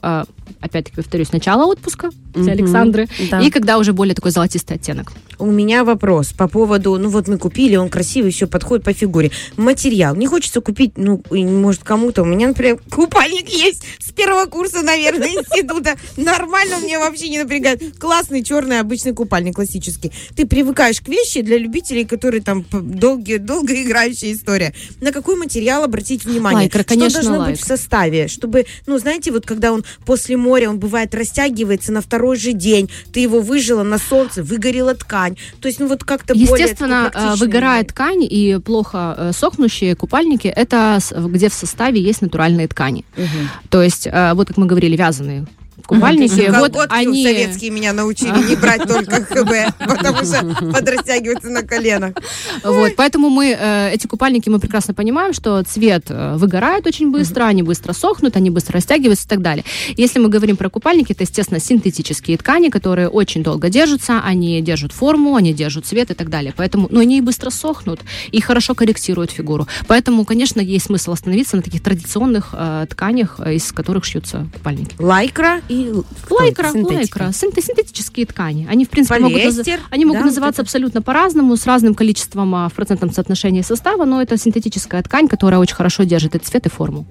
Опять-таки, 0.61 0.97
повторюсь, 0.97 1.33
начало 1.33 1.65
отпуска 1.67 2.11
для 2.35 2.53
Александры, 2.53 3.09
Да. 3.31 3.41
и 3.41 3.51
когда 3.51 3.79
уже 3.79 3.93
более 3.93 4.15
такой 4.15 4.31
золотистый 4.31 4.77
оттенок. 4.77 5.13
У 5.39 5.47
меня 5.47 5.85
вопрос 5.85 6.33
по 6.33 6.49
поводу, 6.49 6.97
ну 6.99 7.09
вот 7.09 7.29
мы 7.29 7.39
купили, 7.39 7.77
он 7.77 7.89
красивый, 7.89 8.31
все 8.33 8.47
подходит 8.47 8.85
по 8.85 8.93
фигуре. 8.93 9.31
Материал. 9.57 10.15
Не 10.15 10.27
хочется 10.27 10.61
купить, 10.61 10.93
ну, 10.97 11.23
может, 11.31 11.83
кому-то. 11.83 12.23
У 12.23 12.25
меня, 12.25 12.49
например, 12.49 12.79
купальник 12.91 13.49
есть 13.49 13.83
с 13.99 14.13
первого 14.13 14.47
курса, 14.47 14.83
наверное, 14.83 15.29
института. 15.29 15.97
Нормально, 16.17 16.79
мне 16.79 16.99
вообще 16.99 17.29
не 17.29 17.39
напрягает. 17.39 17.99
Классный 17.99 18.43
черный 18.43 18.81
обычный 18.81 19.13
купальник, 19.13 19.57
классический. 19.57 20.13
Ты 20.37 20.47
привыкаешь 20.47 21.01
к 21.01 21.09
вещи 21.09 21.41
для 21.41 21.59
любителей, 21.59 22.05
которые 22.05 22.43
там 22.43 22.65
долгие, 22.71 23.39
долгоиграющая 23.39 24.34
история. 24.35 24.75
На 25.01 25.13
какой 25.13 25.37
материал 25.37 25.85
обратить 25.85 26.25
внимание? 26.25 26.69
Что 26.69 26.85
конечно, 26.85 27.23
должно 27.23 27.39
лайкра. 27.39 27.53
быть 27.53 27.61
в 27.61 27.67
составе? 27.67 28.29
Чтобы, 28.29 28.67
ну, 28.87 28.99
знаете, 28.99 29.33
вот 29.33 29.47
когда 29.47 29.73
он 29.73 29.85
после 30.05 30.37
моря, 30.37 30.71
он 30.71 30.79
бывает 30.79 31.15
растягивается 31.15 31.93
на 31.93 32.01
второй 32.01 32.37
же 32.37 32.53
день, 32.53 32.91
ты 33.13 33.21
его 33.21 33.41
выжила 33.41 33.83
на 33.83 33.99
солнце, 33.99 34.43
выгорела 34.43 34.95
ткань. 34.95 35.37
То 35.61 35.69
есть, 35.69 35.81
ну, 35.81 35.89
вот 35.89 36.05
как-то 36.05 36.35
более 36.35 36.53
Естественно, 36.53 37.07
э, 37.07 37.11
практичный 37.11 37.47
выгорает 37.47 37.89
ткань 37.89 38.25
и 38.25 38.59
плохо 38.65 39.15
э, 39.17 39.33
сохнущие 39.33 39.95
купальники, 39.97 40.49
это 40.49 40.99
где 41.11 41.49
в 41.49 41.55
составе 41.55 42.01
есть 42.01 42.23
натуральные 42.23 42.69
ткани. 42.69 43.05
Мгм. 43.17 43.51
То 43.71 43.83
есть, 43.83 44.07
э, 44.07 44.33
вот 44.35 44.49
как 44.49 44.57
мы 44.57 44.67
говорили, 44.67 44.97
вязаные 44.97 45.47
купальники, 45.87 46.49
Ну, 46.51 46.59
вот 46.61 46.77
они... 46.91 47.25
советские 47.25 47.71
меня 47.71 47.93
научили 47.93 48.49
не 48.49 48.57
брать 48.57 48.87
только 48.87 49.25
ХБ, 49.25 49.77
потому 49.79 50.25
что 50.25 50.73
подрастягиваются 50.73 51.49
на 51.49 51.63
коленах. 51.63 52.15
Вот, 52.63 52.93
поэтому 52.97 53.31
мы 53.31 53.57
э, 53.59 53.91
эти 53.93 54.07
купальники 54.07 54.49
мы 54.49 54.59
прекрасно 54.59 54.95
понимаем, 54.95 55.33
что 55.33 55.63
цвет 55.63 56.07
э, 56.09 56.37
выгорает 56.37 56.87
очень 56.87 57.11
быстро, 57.11 57.45
они 57.45 57.63
быстро 57.63 57.93
сохнут, 57.93 58.37
они 58.37 58.51
быстро 58.51 58.75
растягиваются 58.75 59.27
и 59.27 59.29
так 59.29 59.43
далее. 59.43 59.65
Если 59.97 60.19
мы 60.19 60.29
говорим 60.29 60.57
про 60.57 60.71
купальники, 60.71 61.13
это, 61.13 61.25
естественно, 61.25 61.61
синтетические 61.61 62.37
ткани, 62.39 62.69
которые 62.69 63.09
очень 63.09 63.43
долго 63.43 63.69
держатся, 63.69 64.21
они 64.25 64.61
держат 64.63 64.93
форму, 64.93 65.37
они 65.37 65.53
держат 65.53 65.87
цвет 65.87 66.11
и 66.11 66.15
так 66.15 66.31
далее. 66.31 66.55
Поэтому, 66.57 66.89
но 66.91 67.01
они 67.01 67.19
и 67.19 67.21
быстро 67.21 67.51
сохнут 67.51 68.01
и 68.31 68.41
хорошо 68.41 68.75
корректируют 68.75 69.31
фигуру. 69.31 69.67
Поэтому, 69.87 70.25
конечно, 70.25 70.61
есть 70.61 70.87
смысл 70.87 71.13
остановиться 71.13 71.57
на 71.57 71.63
таких 71.63 71.83
традиционных 71.83 72.51
э, 72.53 72.87
тканях, 72.89 73.37
э, 73.39 73.55
из 73.55 73.73
которых 73.73 74.05
шьются 74.05 74.47
купальники. 74.53 74.95
Лайкра 74.99 75.61
и... 75.69 75.93
Лайкра, 76.31 76.71
Синтетика. 76.71 77.19
лайкра, 77.23 77.33
синте- 77.33 77.63
синтетические 77.63 78.27
ткани. 78.27 78.67
Они, 78.71 78.85
в 78.85 78.91
принципе, 78.91 79.19
могут, 79.21 79.39
Полиэстер, 79.39 79.81
они 79.91 80.05
могут 80.05 80.21
да, 80.21 80.25
вот 80.25 80.31
называться 80.31 80.63
это. 80.63 80.67
абсолютно 80.67 81.03
по-разному, 81.03 81.57
с 81.57 81.67
разным 81.67 81.95
количеством 81.95 82.55
а, 82.55 82.69
в 82.69 82.73
процентном 82.75 83.13
соотношении 83.13 83.63
состава, 83.63 84.05
но 84.05 84.21
это 84.21 84.37
синтетическая 84.37 85.03
ткань, 85.03 85.29
которая 85.29 85.61
очень 85.61 85.75
хорошо 85.77 86.05
держит 86.05 86.35
и 86.35 86.39
цвет, 86.39 86.67
и 86.67 86.69
форму. 86.69 87.07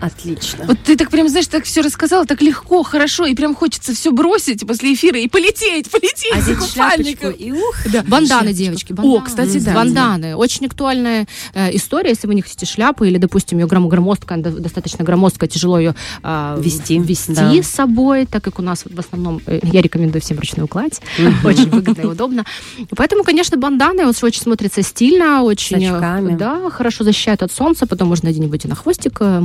Отлично. 0.00 0.64
Вот 0.66 0.78
ты 0.84 0.96
так 0.96 1.10
прям, 1.10 1.28
знаешь, 1.28 1.46
так 1.46 1.64
все 1.64 1.82
рассказала, 1.82 2.24
так 2.24 2.40
легко, 2.42 2.82
хорошо, 2.82 3.26
и 3.26 3.34
прям 3.34 3.54
хочется 3.54 3.94
все 3.94 4.10
бросить 4.12 4.66
после 4.66 4.94
эфира 4.94 5.18
и 5.18 5.28
полететь, 5.28 5.90
полететь 5.90 6.32
Одеть 6.32 6.58
за 6.60 6.66
шляпочку 6.68 7.02
купальником. 7.16 7.30
и 7.32 7.52
ух. 7.52 7.76
Да. 7.92 8.02
Банданы, 8.06 8.52
девочки, 8.52 8.92
банданы. 8.92 9.18
О, 9.18 9.20
кстати, 9.20 9.58
да. 9.58 9.74
Банданы. 9.74 10.36
Очень 10.36 10.66
актуальная 10.66 11.26
э, 11.54 11.74
история, 11.76 12.10
если 12.10 12.26
вы 12.26 12.34
не 12.34 12.42
хотите 12.42 12.66
шляпу, 12.66 13.04
или, 13.04 13.18
допустим, 13.18 13.58
ее 13.58 13.66
гром- 13.66 13.88
громоздкая, 13.88 14.38
до- 14.38 14.50
достаточно 14.58 15.04
громоздкая, 15.04 15.48
тяжело 15.48 15.78
ее 15.78 15.94
а, 16.22 16.58
Вести, 16.58 16.98
вести 16.98 17.34
да. 17.34 17.52
с 17.62 17.66
собой, 17.68 18.26
так 18.26 18.42
как 18.42 18.58
у 18.58 18.62
нас 18.62 18.84
в 18.84 18.98
основном, 18.98 19.40
э, 19.46 19.60
я 19.62 19.82
рекомендую 19.82 20.22
всем 20.22 20.38
ручную 20.38 20.66
кладь, 20.68 21.00
очень 21.44 21.68
выгодно 21.68 22.02
и 22.02 22.06
удобно. 22.06 22.44
Поэтому, 22.96 23.22
конечно, 23.24 23.56
банданы 23.56 24.06
вот, 24.06 24.16
очень 24.22 24.40
смотрятся 24.40 24.82
стильно, 24.82 25.42
очень... 25.42 25.82
э, 25.84 25.90
очками. 25.94 26.36
Да, 26.36 26.70
хорошо 26.70 27.04
защищают 27.04 27.42
от 27.42 27.52
солнца, 27.52 27.86
потом 27.86 28.08
можно 28.08 28.28
где-нибудь 28.28 28.64
и 28.64 28.68
на 28.68 28.74
хвостик, 28.74 29.18
э, 29.20 29.40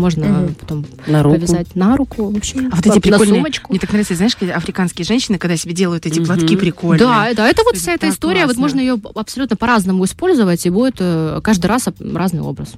можно 0.45 0.55
потом 0.59 0.85
На 1.07 1.23
руку. 1.23 1.35
повязать 1.35 1.75
на 1.75 1.95
руку, 1.97 2.29
в 2.31 2.37
общем, 2.37 2.69
А 2.71 2.75
вот 2.75 2.85
эти 2.85 2.95
на 2.95 3.01
прикольные, 3.01 3.35
сумочку. 3.35 3.71
мне 3.71 3.79
так 3.79 3.89
нравится, 3.91 4.15
знаешь, 4.15 4.35
когда 4.35 4.55
африканские 4.55 5.05
женщины, 5.05 5.37
когда 5.37 5.57
себе 5.57 5.73
делают 5.73 6.05
эти 6.05 6.23
платки 6.23 6.55
прикольные. 6.55 6.99
Да, 6.99 7.33
да, 7.35 7.47
это 7.49 7.63
вот 7.63 7.73
Это 7.73 7.81
вся 7.81 7.93
эта 7.93 8.09
история, 8.09 8.45
вот 8.45 8.57
можно 8.57 8.79
ее 8.79 8.99
абсолютно 9.15 9.55
по-разному 9.55 10.05
использовать, 10.05 10.65
и 10.65 10.69
будет 10.69 10.95
э, 10.99 11.39
каждый 11.43 11.67
раз 11.67 11.87
разный 11.99 12.41
образ. 12.41 12.73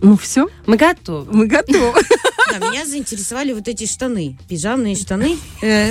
Ну 0.00 0.16
все, 0.16 0.46
Мы 0.66 0.76
готовы. 0.76 1.26
мы 1.30 1.46
готовы. 1.46 1.92
Да, 2.50 2.70
меня 2.70 2.86
заинтересовали 2.86 3.52
вот 3.52 3.68
эти 3.68 3.86
штаны, 3.86 4.36
пижамные 4.48 4.96
штаны. 4.96 5.36
э, 5.62 5.90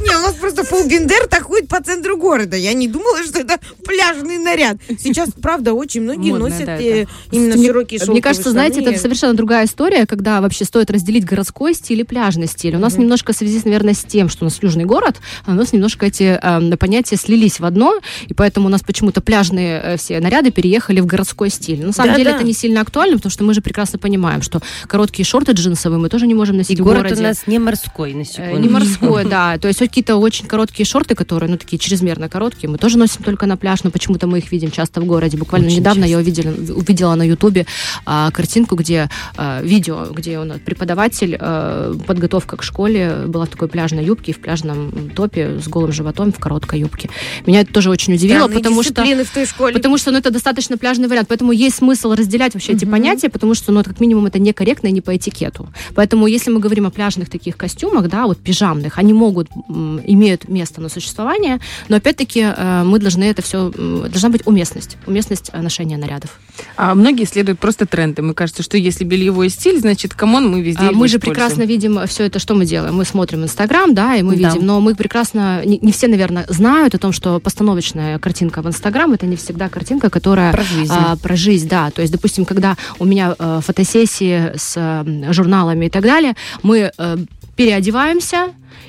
Не, 0.00 0.16
у 0.16 0.20
нас 0.20 0.34
просто 0.34 0.64
полбендер 0.64 1.26
так 1.28 1.44
ходит 1.44 1.68
по 1.68 1.80
центру 1.82 2.16
города. 2.16 2.56
Я 2.56 2.72
не 2.74 2.88
думала, 2.88 3.22
что 3.24 3.38
это 3.40 3.58
пляжный 3.84 4.38
наряд. 4.38 4.76
Сейчас, 4.98 5.30
правда, 5.40 5.74
очень 5.74 6.02
многие 6.02 6.30
Модно, 6.32 6.48
носят 6.48 6.66
да, 6.66 6.76
э, 6.80 7.06
именно 7.30 7.54
Мне- 7.56 7.66
широкие 7.68 7.98
шелковые 8.00 8.14
Мне 8.14 8.22
кажется, 8.22 8.50
знаете, 8.50 8.80
штаны. 8.80 8.92
это 8.94 9.00
совершенно 9.00 9.34
другая 9.34 9.64
история, 9.66 10.06
когда 10.06 10.40
вообще 10.40 10.64
стоит 10.64 10.90
разделить 10.90 11.24
городской 11.24 11.74
стиль 11.74 12.00
и 12.00 12.04
пляжный 12.04 12.48
стиль. 12.48 12.74
У 12.74 12.78
нас 12.80 12.94
Мгм. 12.94 13.02
немножко 13.02 13.32
в 13.32 13.36
связи, 13.36 13.60
наверное, 13.64 13.94
с 13.94 14.02
тем, 14.04 14.28
что 14.28 14.44
у 14.44 14.46
нас 14.46 14.58
южный 14.60 14.84
город, 14.84 15.20
а 15.46 15.52
у 15.52 15.54
нас 15.54 15.72
немножко 15.72 16.06
эти 16.06 16.38
э, 16.42 16.76
понятия 16.76 17.16
слились 17.16 17.60
в 17.60 17.64
одно, 17.64 18.00
и 18.26 18.34
поэтому 18.34 18.66
у 18.66 18.70
нас 18.70 18.82
почему-то 18.82 19.20
пляжные 19.20 19.80
э, 19.82 19.96
все 19.98 20.18
наряды 20.20 20.50
переехали 20.50 21.00
в 21.00 21.06
городской 21.06 21.48
стиль. 21.48 21.84
На 21.86 21.92
самом 21.92 22.10
Да, 22.12 22.16
деле 22.18 22.30
да. 22.30 22.36
это 22.36 22.44
не 22.44 22.52
сильно 22.54 22.80
актуально, 22.80 23.16
потому 23.16 23.30
что 23.30 23.44
мы 23.44 23.54
же 23.54 23.60
прекрасно 23.60 23.98
понимаем, 24.00 24.42
что 24.42 24.60
короткие 24.86 25.24
шорты 25.26 25.52
джинсовые 25.52 25.98
мы 26.00 26.08
тоже 26.08 26.26
не 26.26 26.34
можем 26.34 26.56
И 26.56 26.58
носить 26.58 26.80
в 26.80 26.82
город 26.84 27.02
городе. 27.02 27.20
у 27.20 27.24
нас 27.24 27.46
не 27.46 27.58
морской, 27.58 28.14
на 28.14 28.20
Э, 28.22 28.24
секунду. 28.24 28.58
Не 28.58 28.68
морской, 28.68 29.24
да. 29.28 29.58
То 29.58 29.68
есть 29.68 29.80
какие-то 29.80 30.16
очень 30.16 30.46
короткие 30.46 30.86
шорты, 30.86 31.14
которые, 31.14 31.50
ну, 31.50 31.56
такие 31.56 31.78
чрезмерно 31.78 32.28
короткие, 32.28 32.68
мы 32.70 32.78
тоже 32.78 32.98
носим 32.98 33.22
только 33.22 33.46
на 33.46 33.56
пляж, 33.56 33.84
но 33.84 33.90
почему-то 33.90 34.26
мы 34.26 34.38
их 34.38 34.50
видим 34.52 34.70
часто 34.70 35.00
в 35.00 35.04
городе. 35.04 35.36
Буквально 35.36 35.68
Очень 35.68 35.78
недавно 35.78 36.04
я 36.04 36.18
увидела, 36.18 36.52
увидела 36.74 37.14
на 37.14 37.22
Ютубе 37.24 37.66
а, 38.04 38.30
картинку, 38.30 38.76
где 38.76 39.08
а, 39.36 39.60
видео, 39.62 40.06
где 40.14 40.38
он 40.38 40.58
преподаватель, 40.64 41.36
а, 41.38 41.94
подготовка 42.06 42.56
к 42.56 42.62
школе, 42.62 43.24
была 43.26 43.46
в 43.46 43.48
такой 43.48 43.68
пляжной 43.68 44.04
юбке, 44.04 44.32
и 44.32 44.34
в 44.34 44.40
пляжном 44.40 45.10
топе 45.14 45.58
с 45.58 45.68
голым 45.68 45.92
животом 45.92 46.32
в 46.32 46.38
короткой 46.38 46.80
юбке. 46.80 47.08
Меня 47.46 47.60
это 47.60 47.72
тоже 47.72 47.90
очень 47.90 48.14
удивило, 48.14 48.38
Странные 48.48 48.58
потому 48.58 48.82
что... 48.82 49.02
в 49.02 49.30
той 49.34 49.46
школе. 49.46 49.74
Потому 49.74 49.98
что 49.98 50.10
ну, 50.10 50.18
это 50.18 50.30
достаточно 50.30 50.78
пляжный 50.78 51.08
вариант. 51.08 51.28
Поэтому 51.28 51.52
есть 51.52 51.76
смысл 51.76 52.12
разделять 52.12 52.54
вообще 52.54 52.72
эти 52.72 52.84
Мгм. 52.84 52.92
понятия, 52.92 53.28
потому 53.28 53.54
что, 53.54 53.72
ну, 53.72 53.82
как 53.82 54.00
минимум, 54.00 54.26
это 54.26 54.38
некорректно 54.38 54.71
и 54.80 54.92
не 54.92 55.00
по 55.00 55.16
этикету. 55.16 55.68
Поэтому, 55.94 56.26
если 56.26 56.50
мы 56.50 56.60
говорим 56.60 56.86
о 56.86 56.90
пляжных 56.90 57.28
таких 57.30 57.56
костюмах, 57.56 58.08
да, 58.08 58.26
вот 58.26 58.38
пижамных, 58.38 58.98
они 58.98 59.12
могут, 59.12 59.48
имеют 59.68 60.48
место 60.48 60.80
на 60.80 60.88
существование, 60.88 61.60
но 61.88 61.96
опять-таки 61.96 62.40
э, 62.56 62.82
мы 62.84 62.98
должны 62.98 63.24
это 63.24 63.42
все, 63.42 63.70
должна 63.70 64.28
быть 64.28 64.42
уместность, 64.46 64.96
уместность 65.06 65.50
э, 65.52 65.60
ношения 65.60 65.96
нарядов. 65.96 66.38
А 66.76 66.94
многие 66.94 67.24
следуют 67.24 67.58
просто 67.58 67.86
тренды. 67.86 68.22
Мне 68.22 68.34
кажется, 68.34 68.62
что 68.62 68.76
если 68.76 69.04
бельевой 69.04 69.48
стиль, 69.48 69.78
значит, 69.80 70.14
come 70.14 70.35
on, 70.35 70.50
мы 70.50 70.60
везде 70.60 70.80
А 70.88 70.92
мы 70.92 71.08
же 71.08 71.16
используем. 71.16 71.20
прекрасно 71.20 71.62
видим 71.62 72.06
все 72.06 72.24
это, 72.24 72.38
что 72.38 72.54
мы 72.54 72.64
делаем. 72.66 72.94
Мы 72.94 73.04
смотрим 73.04 73.42
Инстаграм, 73.44 73.94
да, 73.94 74.16
и 74.16 74.22
мы 74.22 74.36
Да. 74.36 74.50
видим, 74.50 74.66
но 74.66 74.80
мы 74.80 74.94
прекрасно, 74.94 75.62
не, 75.64 75.78
не 75.78 75.92
все, 75.92 76.08
наверное, 76.08 76.44
знают 76.48 76.94
о 76.94 76.98
том, 76.98 77.12
что 77.12 77.40
постановочная 77.40 78.18
картинка 78.18 78.62
в 78.62 78.66
Инстаграм 78.66 79.12
это 79.12 79.26
не 79.26 79.36
всегда 79.36 79.68
картинка, 79.68 80.10
которая 80.10 80.52
Про 80.52 80.62
жизнь. 80.62 80.92
а, 80.94 81.16
про 81.16 81.36
жизнь, 81.36 81.68
да. 81.68 81.90
То 81.90 82.02
есть, 82.02 82.12
допустим, 82.12 82.44
когда 82.44 82.76
у 82.98 83.04
меня 83.04 83.34
э, 83.38 83.60
фотосессии 83.64 84.56
с 84.62 84.76
э, 84.76 85.32
журналами 85.32 85.86
и 85.86 85.90
так 85.90 86.02
далее, 86.02 86.34
мы 86.62 86.90
э, 86.96 87.16
переодеваемся, 87.56 88.48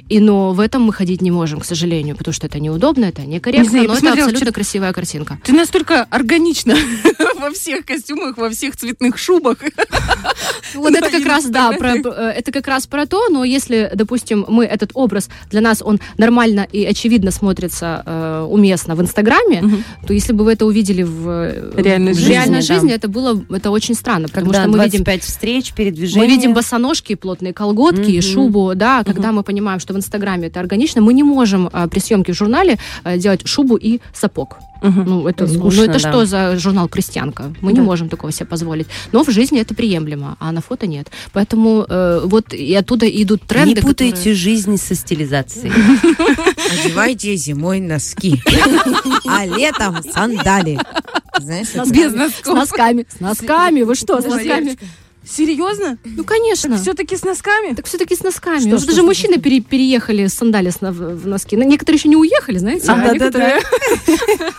И, 0.10 0.20
но 0.20 0.54
в 0.54 0.60
этом 0.60 0.84
мы 0.84 0.94
ходить 0.94 1.22
не 1.22 1.32
можем, 1.32 1.60
к 1.60 1.66
сожалению, 1.66 2.16
потому 2.16 2.34
что 2.34 2.48
это 2.48 2.60
неудобно, 2.60 3.06
это 3.06 3.22
некорректно, 3.22 3.64
Не 3.64 3.70
знаю, 3.70 3.84
я 3.84 3.90
но 3.90 3.96
это 3.96 4.10
абсолютно 4.10 4.38
вчера- 4.38 4.52
красивая 4.52 4.94
картинка. 4.94 5.40
Ты 5.44 5.54
настолько 5.54 6.04
органично 6.10 6.76
во 7.40 7.52
всех 7.52 7.86
костюмах, 7.86 8.38
во 8.38 8.50
всех 8.50 8.76
цветных 8.76 9.18
шубах. 9.18 9.58
Вот 10.76 10.96
это 10.96 11.10
как 11.12 11.26
раз, 11.26 11.46
да, 11.46 11.72
э, 11.72 12.34
это 12.36 12.52
как 12.52 12.68
раз 12.68 12.88
про 12.88 13.06
то, 13.06 13.30
но 13.30 13.44
если, 13.44 13.92
допустим, 13.94 14.46
мы 14.48 14.66
этот 14.66 14.92
образ, 14.94 15.30
для 15.52 15.62
нас 15.62 15.84
он 15.84 16.00
нормально 16.18 16.68
и 16.72 16.84
очевидно 16.86 17.30
смотрится 17.32 18.02
э, 18.06 18.48
уместно 18.50 18.96
в 18.96 19.02
Инстаграме, 19.02 19.84
то 20.08 20.14
если 20.14 20.34
бы 20.34 20.44
вы 20.44 20.54
это 20.54 20.66
увидели 20.66 21.04
в, 21.04 21.54
Реальной 21.76 22.62
жизни, 22.62 22.92
это 22.92 23.08
было 23.08 23.44
это 23.50 23.72
очень 23.72 23.96
странно, 23.96 24.28
потому 24.28 24.54
что 24.54 24.68
мы 24.68 24.84
видим 24.84 25.04
25 25.04 25.24
встреч, 25.24 25.72
мы 25.72 25.78
передвижения. 25.78 26.28
видим 26.28 26.54
босоножки, 26.54 27.16
плотные 27.16 27.54
колготки, 27.54 28.20
шубу, 28.22 28.74
да, 28.76 29.04
когда 29.04 29.32
мы 29.32 29.44
понимаем, 29.44 29.73
что 29.80 29.94
в 29.94 29.98
Инстаграме 29.98 30.48
это 30.48 30.60
органично, 30.60 31.02
мы 31.02 31.14
не 31.14 31.24
можем 31.24 31.70
а, 31.72 31.88
при 31.88 32.00
съемке 32.00 32.34
в 32.34 32.36
журнале 32.38 32.78
а, 33.04 33.18
делать 33.18 33.48
шубу 33.48 33.76
и 33.76 34.00
сапог. 34.14 34.58
Ну, 34.86 35.30
это, 35.30 35.46
ну, 35.48 35.54
Скучно, 35.72 35.84
это 35.84 35.94
да. 35.94 36.00
что 36.00 36.26
за 36.26 36.58
журнал 36.60 36.90
«Крестьянка»? 36.90 37.54
Мы 37.62 37.72
не 37.72 37.78
Да. 37.78 37.84
можем 37.86 38.10
такого 38.10 38.34
себе 38.34 38.48
позволить. 38.48 38.88
Но 39.14 39.24
в 39.24 39.30
жизни 39.32 39.62
это 39.62 39.74
приемлемо, 39.74 40.36
а 40.42 40.52
на 40.52 40.60
фото 40.60 40.88
нет. 40.88 41.10
Поэтому 41.32 41.86
э, 41.88 42.22
вот 42.26 42.52
и 42.54 42.74
оттуда 42.76 43.08
идут 43.08 43.44
тренды, 43.44 43.76
Не 43.76 43.82
путайте 43.82 44.12
которые- 44.18 44.36
жизнь 44.36 44.76
со 44.76 44.94
стилизацией. 44.94 45.72
Одевайте 46.84 47.36
зимой 47.38 47.80
носки, 47.80 48.42
а 49.26 49.46
летом 49.46 50.04
сандали. 50.12 50.78
Знаешь, 51.40 51.68
С. 51.70 51.90
Без 51.90 52.12
С 52.12 52.16
носков. 52.16 52.54
носками. 52.56 53.06
С 53.10 53.20
носками. 53.22 53.82
Вы 53.84 53.96
что, 53.96 54.22
с 54.22 54.26
носками? 54.26 54.78
Серьезно? 55.26 55.98
Ну, 56.04 56.24
конечно. 56.24 56.78
Все-таки 56.78 57.16
с 57.16 57.24
носками? 57.24 57.74
Так 57.74 57.86
все-таки 57.86 58.16
с 58.16 58.24
носками. 58.24 58.60
Что, 58.60 58.78
что, 58.78 58.86
даже 58.88 58.98
что, 58.98 59.04
мужчины 59.04 59.38
пере- 59.40 59.62
переехали 59.62 60.28
с 60.28 60.34
сандали 60.34 60.70
с 60.70 60.82
на- 60.82 60.92
в 60.92 61.16
в 61.16 61.28
носки. 61.28 61.56
Но 61.56 61.64
некоторые 61.64 61.98
еще 61.98 62.10
не 62.10 62.18
уехали, 62.18 62.58
знаете, 62.58 62.88
А, 62.90 62.94
а, 62.94 62.98
да-да-да. 63.14 63.60
некоторые... 63.60 63.62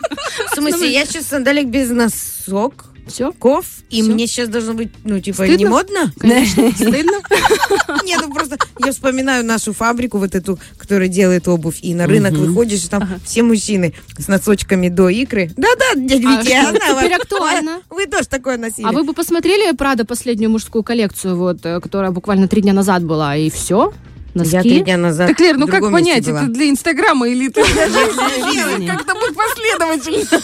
В 0.50 0.54
смысле, 0.54 0.92
я 0.92 1.04
сейчас 1.04 1.26
сандалик 1.26 1.66
без 1.66 1.90
носок, 1.90 2.86
Все. 3.06 3.32
ков, 3.32 3.66
и 3.90 4.02
Всё. 4.02 4.12
мне 4.12 4.26
сейчас 4.26 4.48
должно 4.48 4.74
быть, 4.74 4.90
ну, 5.04 5.20
типа, 5.20 5.44
Стыдно? 5.44 5.56
не 5.56 5.64
модно? 5.66 6.12
Конечно, 6.18 6.70
стыдно. 6.72 7.18
Нет, 8.04 8.20
ну 8.26 8.32
просто 8.32 8.56
я 8.84 8.92
вспоминаю 8.92 9.44
нашу 9.44 9.72
фабрику, 9.72 10.18
вот 10.18 10.34
эту, 10.34 10.58
которая 10.78 11.08
делает 11.08 11.46
обувь, 11.48 11.78
и 11.82 11.94
на 11.94 12.06
рынок 12.06 12.32
выходишь, 12.32 12.84
и 12.84 12.88
там 12.88 13.08
все 13.24 13.42
мужчины 13.42 13.94
с 14.18 14.26
носочками 14.28 14.88
до 14.88 15.08
икры. 15.08 15.50
Да-да, 15.56 16.00
дядя 16.00 16.28
А 16.28 16.40
Витя, 16.42 16.48
я 16.50 16.62
что, 16.62 16.76
знаю. 16.78 16.96
теперь 16.96 17.10
Вы- 17.10 17.22
актуально. 17.22 17.80
Вы 17.90 18.06
тоже 18.06 18.26
такое 18.28 18.56
носили. 18.56 18.86
А 18.86 18.92
вы 18.92 19.04
бы 19.04 19.12
посмотрели, 19.12 19.74
Прада, 19.76 20.04
последнюю 20.04 20.50
мужскую 20.50 20.82
коллекцию, 20.82 21.36
вот, 21.36 21.58
э, 21.64 21.80
которая 21.80 22.10
буквально 22.10 22.48
три 22.48 22.62
дня 22.62 22.72
назад 22.72 23.04
была, 23.04 23.36
и 23.36 23.50
все? 23.50 23.92
Носки? 24.34 24.52
Я 24.56 24.62
три 24.62 24.80
дня 24.80 24.96
назад 24.96 25.28
Так, 25.28 25.38
Лер, 25.40 25.56
ну 25.56 25.68
как 25.68 25.82
понять, 25.92 26.26
это 26.26 26.46
для 26.46 26.68
Инстаграма 26.68 27.28
или 27.28 27.46
это 27.48 27.62
для 27.72 27.86
жизни. 27.88 28.62
жизни? 28.68 28.86
Как-то 28.88 29.14
будь 29.14 29.34
последовательно. 29.36 30.40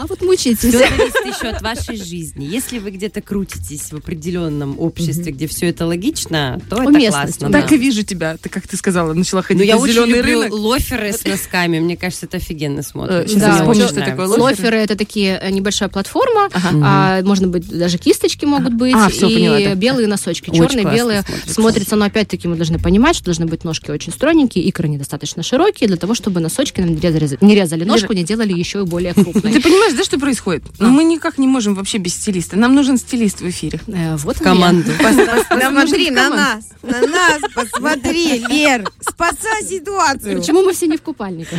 А 0.00 0.06
вот 0.06 0.22
мучитесь. 0.22 0.58
Все 0.58 0.70
зависит 0.78 1.26
еще 1.26 1.48
от 1.48 1.60
вашей 1.60 1.96
жизни. 1.96 2.44
Если 2.44 2.78
вы 2.78 2.90
где-то 2.92 3.20
крутитесь 3.20 3.90
в 3.90 3.96
определенном 3.96 4.78
обществе, 4.78 5.32
где 5.32 5.48
все 5.48 5.66
это 5.70 5.86
логично, 5.86 6.60
то 6.70 6.80
это 6.82 6.92
классно. 7.10 7.48
да. 7.50 7.62
Так 7.62 7.72
и 7.72 7.76
вижу 7.76 8.04
тебя. 8.04 8.36
Ты, 8.40 8.48
как 8.48 8.68
ты 8.68 8.76
сказала, 8.76 9.12
начала 9.12 9.40
Ну, 9.40 9.46
ходить 9.48 9.66
я 9.66 9.76
на 9.76 9.86
зеленый 9.88 10.20
рынок. 10.20 10.52
лоферы 10.52 11.12
с 11.12 11.24
носками. 11.24 11.80
Мне 11.80 11.96
кажется, 11.96 12.26
это 12.26 12.36
офигенно 12.36 12.78
Э, 12.78 12.82
смотрится. 12.84 13.50
вспомню, 13.52 13.84
очень 13.86 13.88
что 13.88 14.04
такое 14.04 14.26
лоферы. 14.26 14.42
Лоферы 14.42 14.76
это 14.78 14.94
такие 14.96 15.36
э, 15.42 15.50
небольшая 15.50 15.88
платформа, 15.88 16.48
а, 16.54 17.20
можно 17.22 17.48
быть 17.48 17.66
даже 17.68 17.98
кисточки 17.98 18.44
могут 18.44 18.74
быть 18.74 18.94
А, 18.94 19.08
и 19.10 19.64
да. 19.64 19.74
белые 19.74 20.06
носочки, 20.06 20.50
черные, 20.54 20.84
белые 20.84 21.24
смотрится. 21.46 21.96
Но 21.96 22.04
опять-таки 22.04 22.46
мы 22.46 22.54
должны 22.54 22.78
понимать, 22.78 23.16
что 23.16 23.24
должны 23.26 23.46
быть 23.46 23.64
ножки 23.64 23.90
очень 23.90 24.12
стройненькие, 24.12 24.64
икры 24.64 24.86
недостаточно 24.86 25.42
широкие 25.42 25.88
для 25.88 25.96
того, 25.96 26.14
чтобы 26.14 26.38
носочки 26.38 26.80
нам 26.80 26.90
не 26.94 27.00
резали, 27.00 27.36
не 27.40 27.54
резали 27.56 27.82
ножку, 27.84 28.12
не 28.12 28.22
делали 28.22 28.52
еще 28.56 28.82
и 28.82 28.84
более 28.84 29.12
крупной. 29.14 29.52
Ты 29.54 29.60
понимаешь, 29.60 29.87
да, 29.96 30.04
что 30.04 30.18
происходит? 30.18 30.64
Ну, 30.78 30.88
мы 30.90 31.04
никак 31.04 31.38
не 31.38 31.46
можем 31.46 31.74
вообще 31.74 31.98
без 31.98 32.14
стилиста. 32.14 32.56
Нам 32.56 32.74
нужен 32.74 32.96
стилист 32.98 33.40
в 33.40 33.48
эфире. 33.48 33.80
Э, 33.88 34.16
Вот 34.16 34.36
В 34.38 34.42
команду. 34.42 34.90
Посмотри 34.98 36.10
на 36.10 36.30
нас, 36.30 36.64
на 36.82 37.00
нас, 37.06 37.40
посмотри, 37.54 38.38
Лер, 38.48 38.84
спасай 39.00 39.64
ситуацию. 39.68 40.38
Почему 40.38 40.62
мы 40.62 40.72
все 40.72 40.86
не 40.86 40.96
в 40.96 41.02
купальниках? 41.02 41.58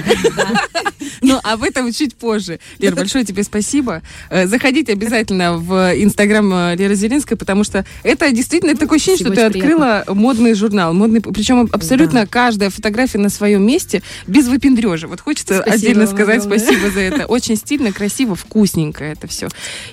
Ну, 1.21 1.39
об 1.43 1.63
этом 1.63 1.91
чуть 1.91 2.15
позже. 2.15 2.60
Лер, 2.80 2.95
большое 2.95 3.25
тебе 3.25 3.43
спасибо. 3.43 4.01
Э, 4.30 4.47
Заходите 4.47 4.93
обязательно 4.93 5.58
в 5.58 5.93
Инстаграм 5.95 6.51
э, 6.54 6.75
Леры 6.75 6.95
Зеленской, 6.95 7.36
потому 7.38 7.63
что 7.63 7.86
это 8.04 8.32
действительно 8.32 8.75
такое 8.75 8.97
ощущение, 8.97 9.25
что 9.25 9.34
ты 9.34 9.41
открыла 9.41 10.04
модный 10.08 10.54
журнал. 10.54 10.93
Модный, 10.93 11.21
причем 11.21 11.69
абсолютно 11.71 12.25
каждая 12.27 12.69
фотография 12.69 13.17
на 13.17 13.30
своем 13.30 13.65
месте, 13.65 14.01
без 14.27 14.47
выпендрежа. 14.47 15.08
Вот 15.08 15.21
хочется 15.21 15.62
отдельно 15.62 16.08
сказать 16.08 16.43
спасибо 16.43 16.89
за 16.89 16.99
это. 17.01 17.25
Очень 17.25 17.56
стильно, 17.56 17.91
красиво, 17.91 18.18
вкусненько 18.25 19.03
это 19.03 19.27
все. 19.27 19.47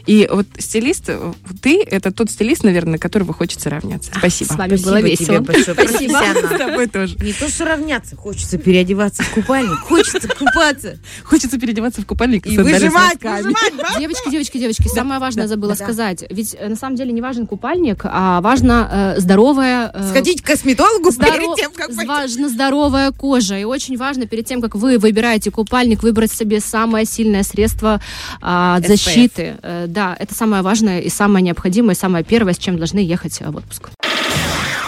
И 0.07 0.29
вот 0.31 0.47
стилист, 0.59 1.11
ты, 1.63 1.83
это 1.83 2.13
тот 2.13 2.31
стилист, 2.31 2.65
наверное, 2.65 2.93
на 2.93 2.99
которого 2.99 3.33
хочется 3.33 3.71
равняться. 3.71 4.11
Спасибо. 4.17 4.53
С 4.53 4.57
вами 4.57 4.71
было 4.77 4.99
Спасибо 4.99 5.09
весело. 5.09 5.27
тебе 5.27 5.41
большое. 5.41 5.89
Спасибо. 5.89 6.23
С 6.55 6.59
тобой 6.59 6.87
тоже. 6.87 7.17
Не 7.17 7.33
то, 7.33 7.49
что 7.49 7.65
равняться, 7.65 8.17
хочется 8.17 8.59
переодеваться 8.59 9.23
в 9.23 9.31
купальник, 9.31 9.79
хочется 9.81 10.29
купаться 10.29 10.99
Хочется 11.25 11.59
переодеваться 11.59 12.03
в 12.03 12.07
купальник 12.07 12.47
и 12.47 12.57
выжимать, 12.59 13.23
выжимать? 13.23 13.99
Девочки, 13.99 14.31
девочки, 14.31 14.59
девочки, 14.59 14.89
самое 14.89 15.21
важное 15.21 15.47
забыла 15.47 15.75
сказать. 15.75 16.25
Ведь 16.31 16.57
э, 16.59 16.69
на 16.69 16.77
самом 16.77 16.97
деле 16.97 17.13
не 17.13 17.21
важен 17.21 17.47
купальник, 17.47 18.03
а 18.05 18.41
важно 18.41 19.15
э, 19.17 19.21
здоровая... 19.21 19.91
э, 19.93 20.11
Сходить 20.11 20.43
к 20.43 20.47
косметологу 20.47 21.13
перед 21.13 21.57
тем, 21.57 21.73
как. 21.73 21.91
Важна 22.07 22.49
здоровая 22.49 23.11
кожа. 23.13 23.59
И 23.59 23.65
очень 23.65 23.97
важно 23.97 24.27
перед 24.27 24.47
тем, 24.47 24.61
как 24.61 24.75
вы 24.75 24.99
выбираете 24.99 25.51
купальник, 25.51 26.03
выбрать 26.03 26.33
себе 26.33 26.61
самое 26.61 27.05
сильное 27.05 27.43
средство 27.43 27.95
а, 27.95 28.01
от 28.41 28.85
SPF. 28.85 28.89
защиты. 28.89 29.57
Э, 29.63 29.87
да, 29.89 30.17
это 30.19 30.35
самое 30.35 30.63
важное 30.63 31.01
и 31.01 31.09
самое 31.09 31.43
необходимое, 31.43 31.95
и 31.95 31.99
самое 31.99 32.25
первое, 32.25 32.55
с 32.55 32.59
чем 32.59 32.79
должны 32.79 32.99
ехать 32.99 33.41
э, 33.41 33.51
в 33.51 33.57
отпуск. 33.57 33.91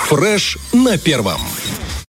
Фреш 0.09 0.59
на 0.73 0.97
первом. 0.99 1.41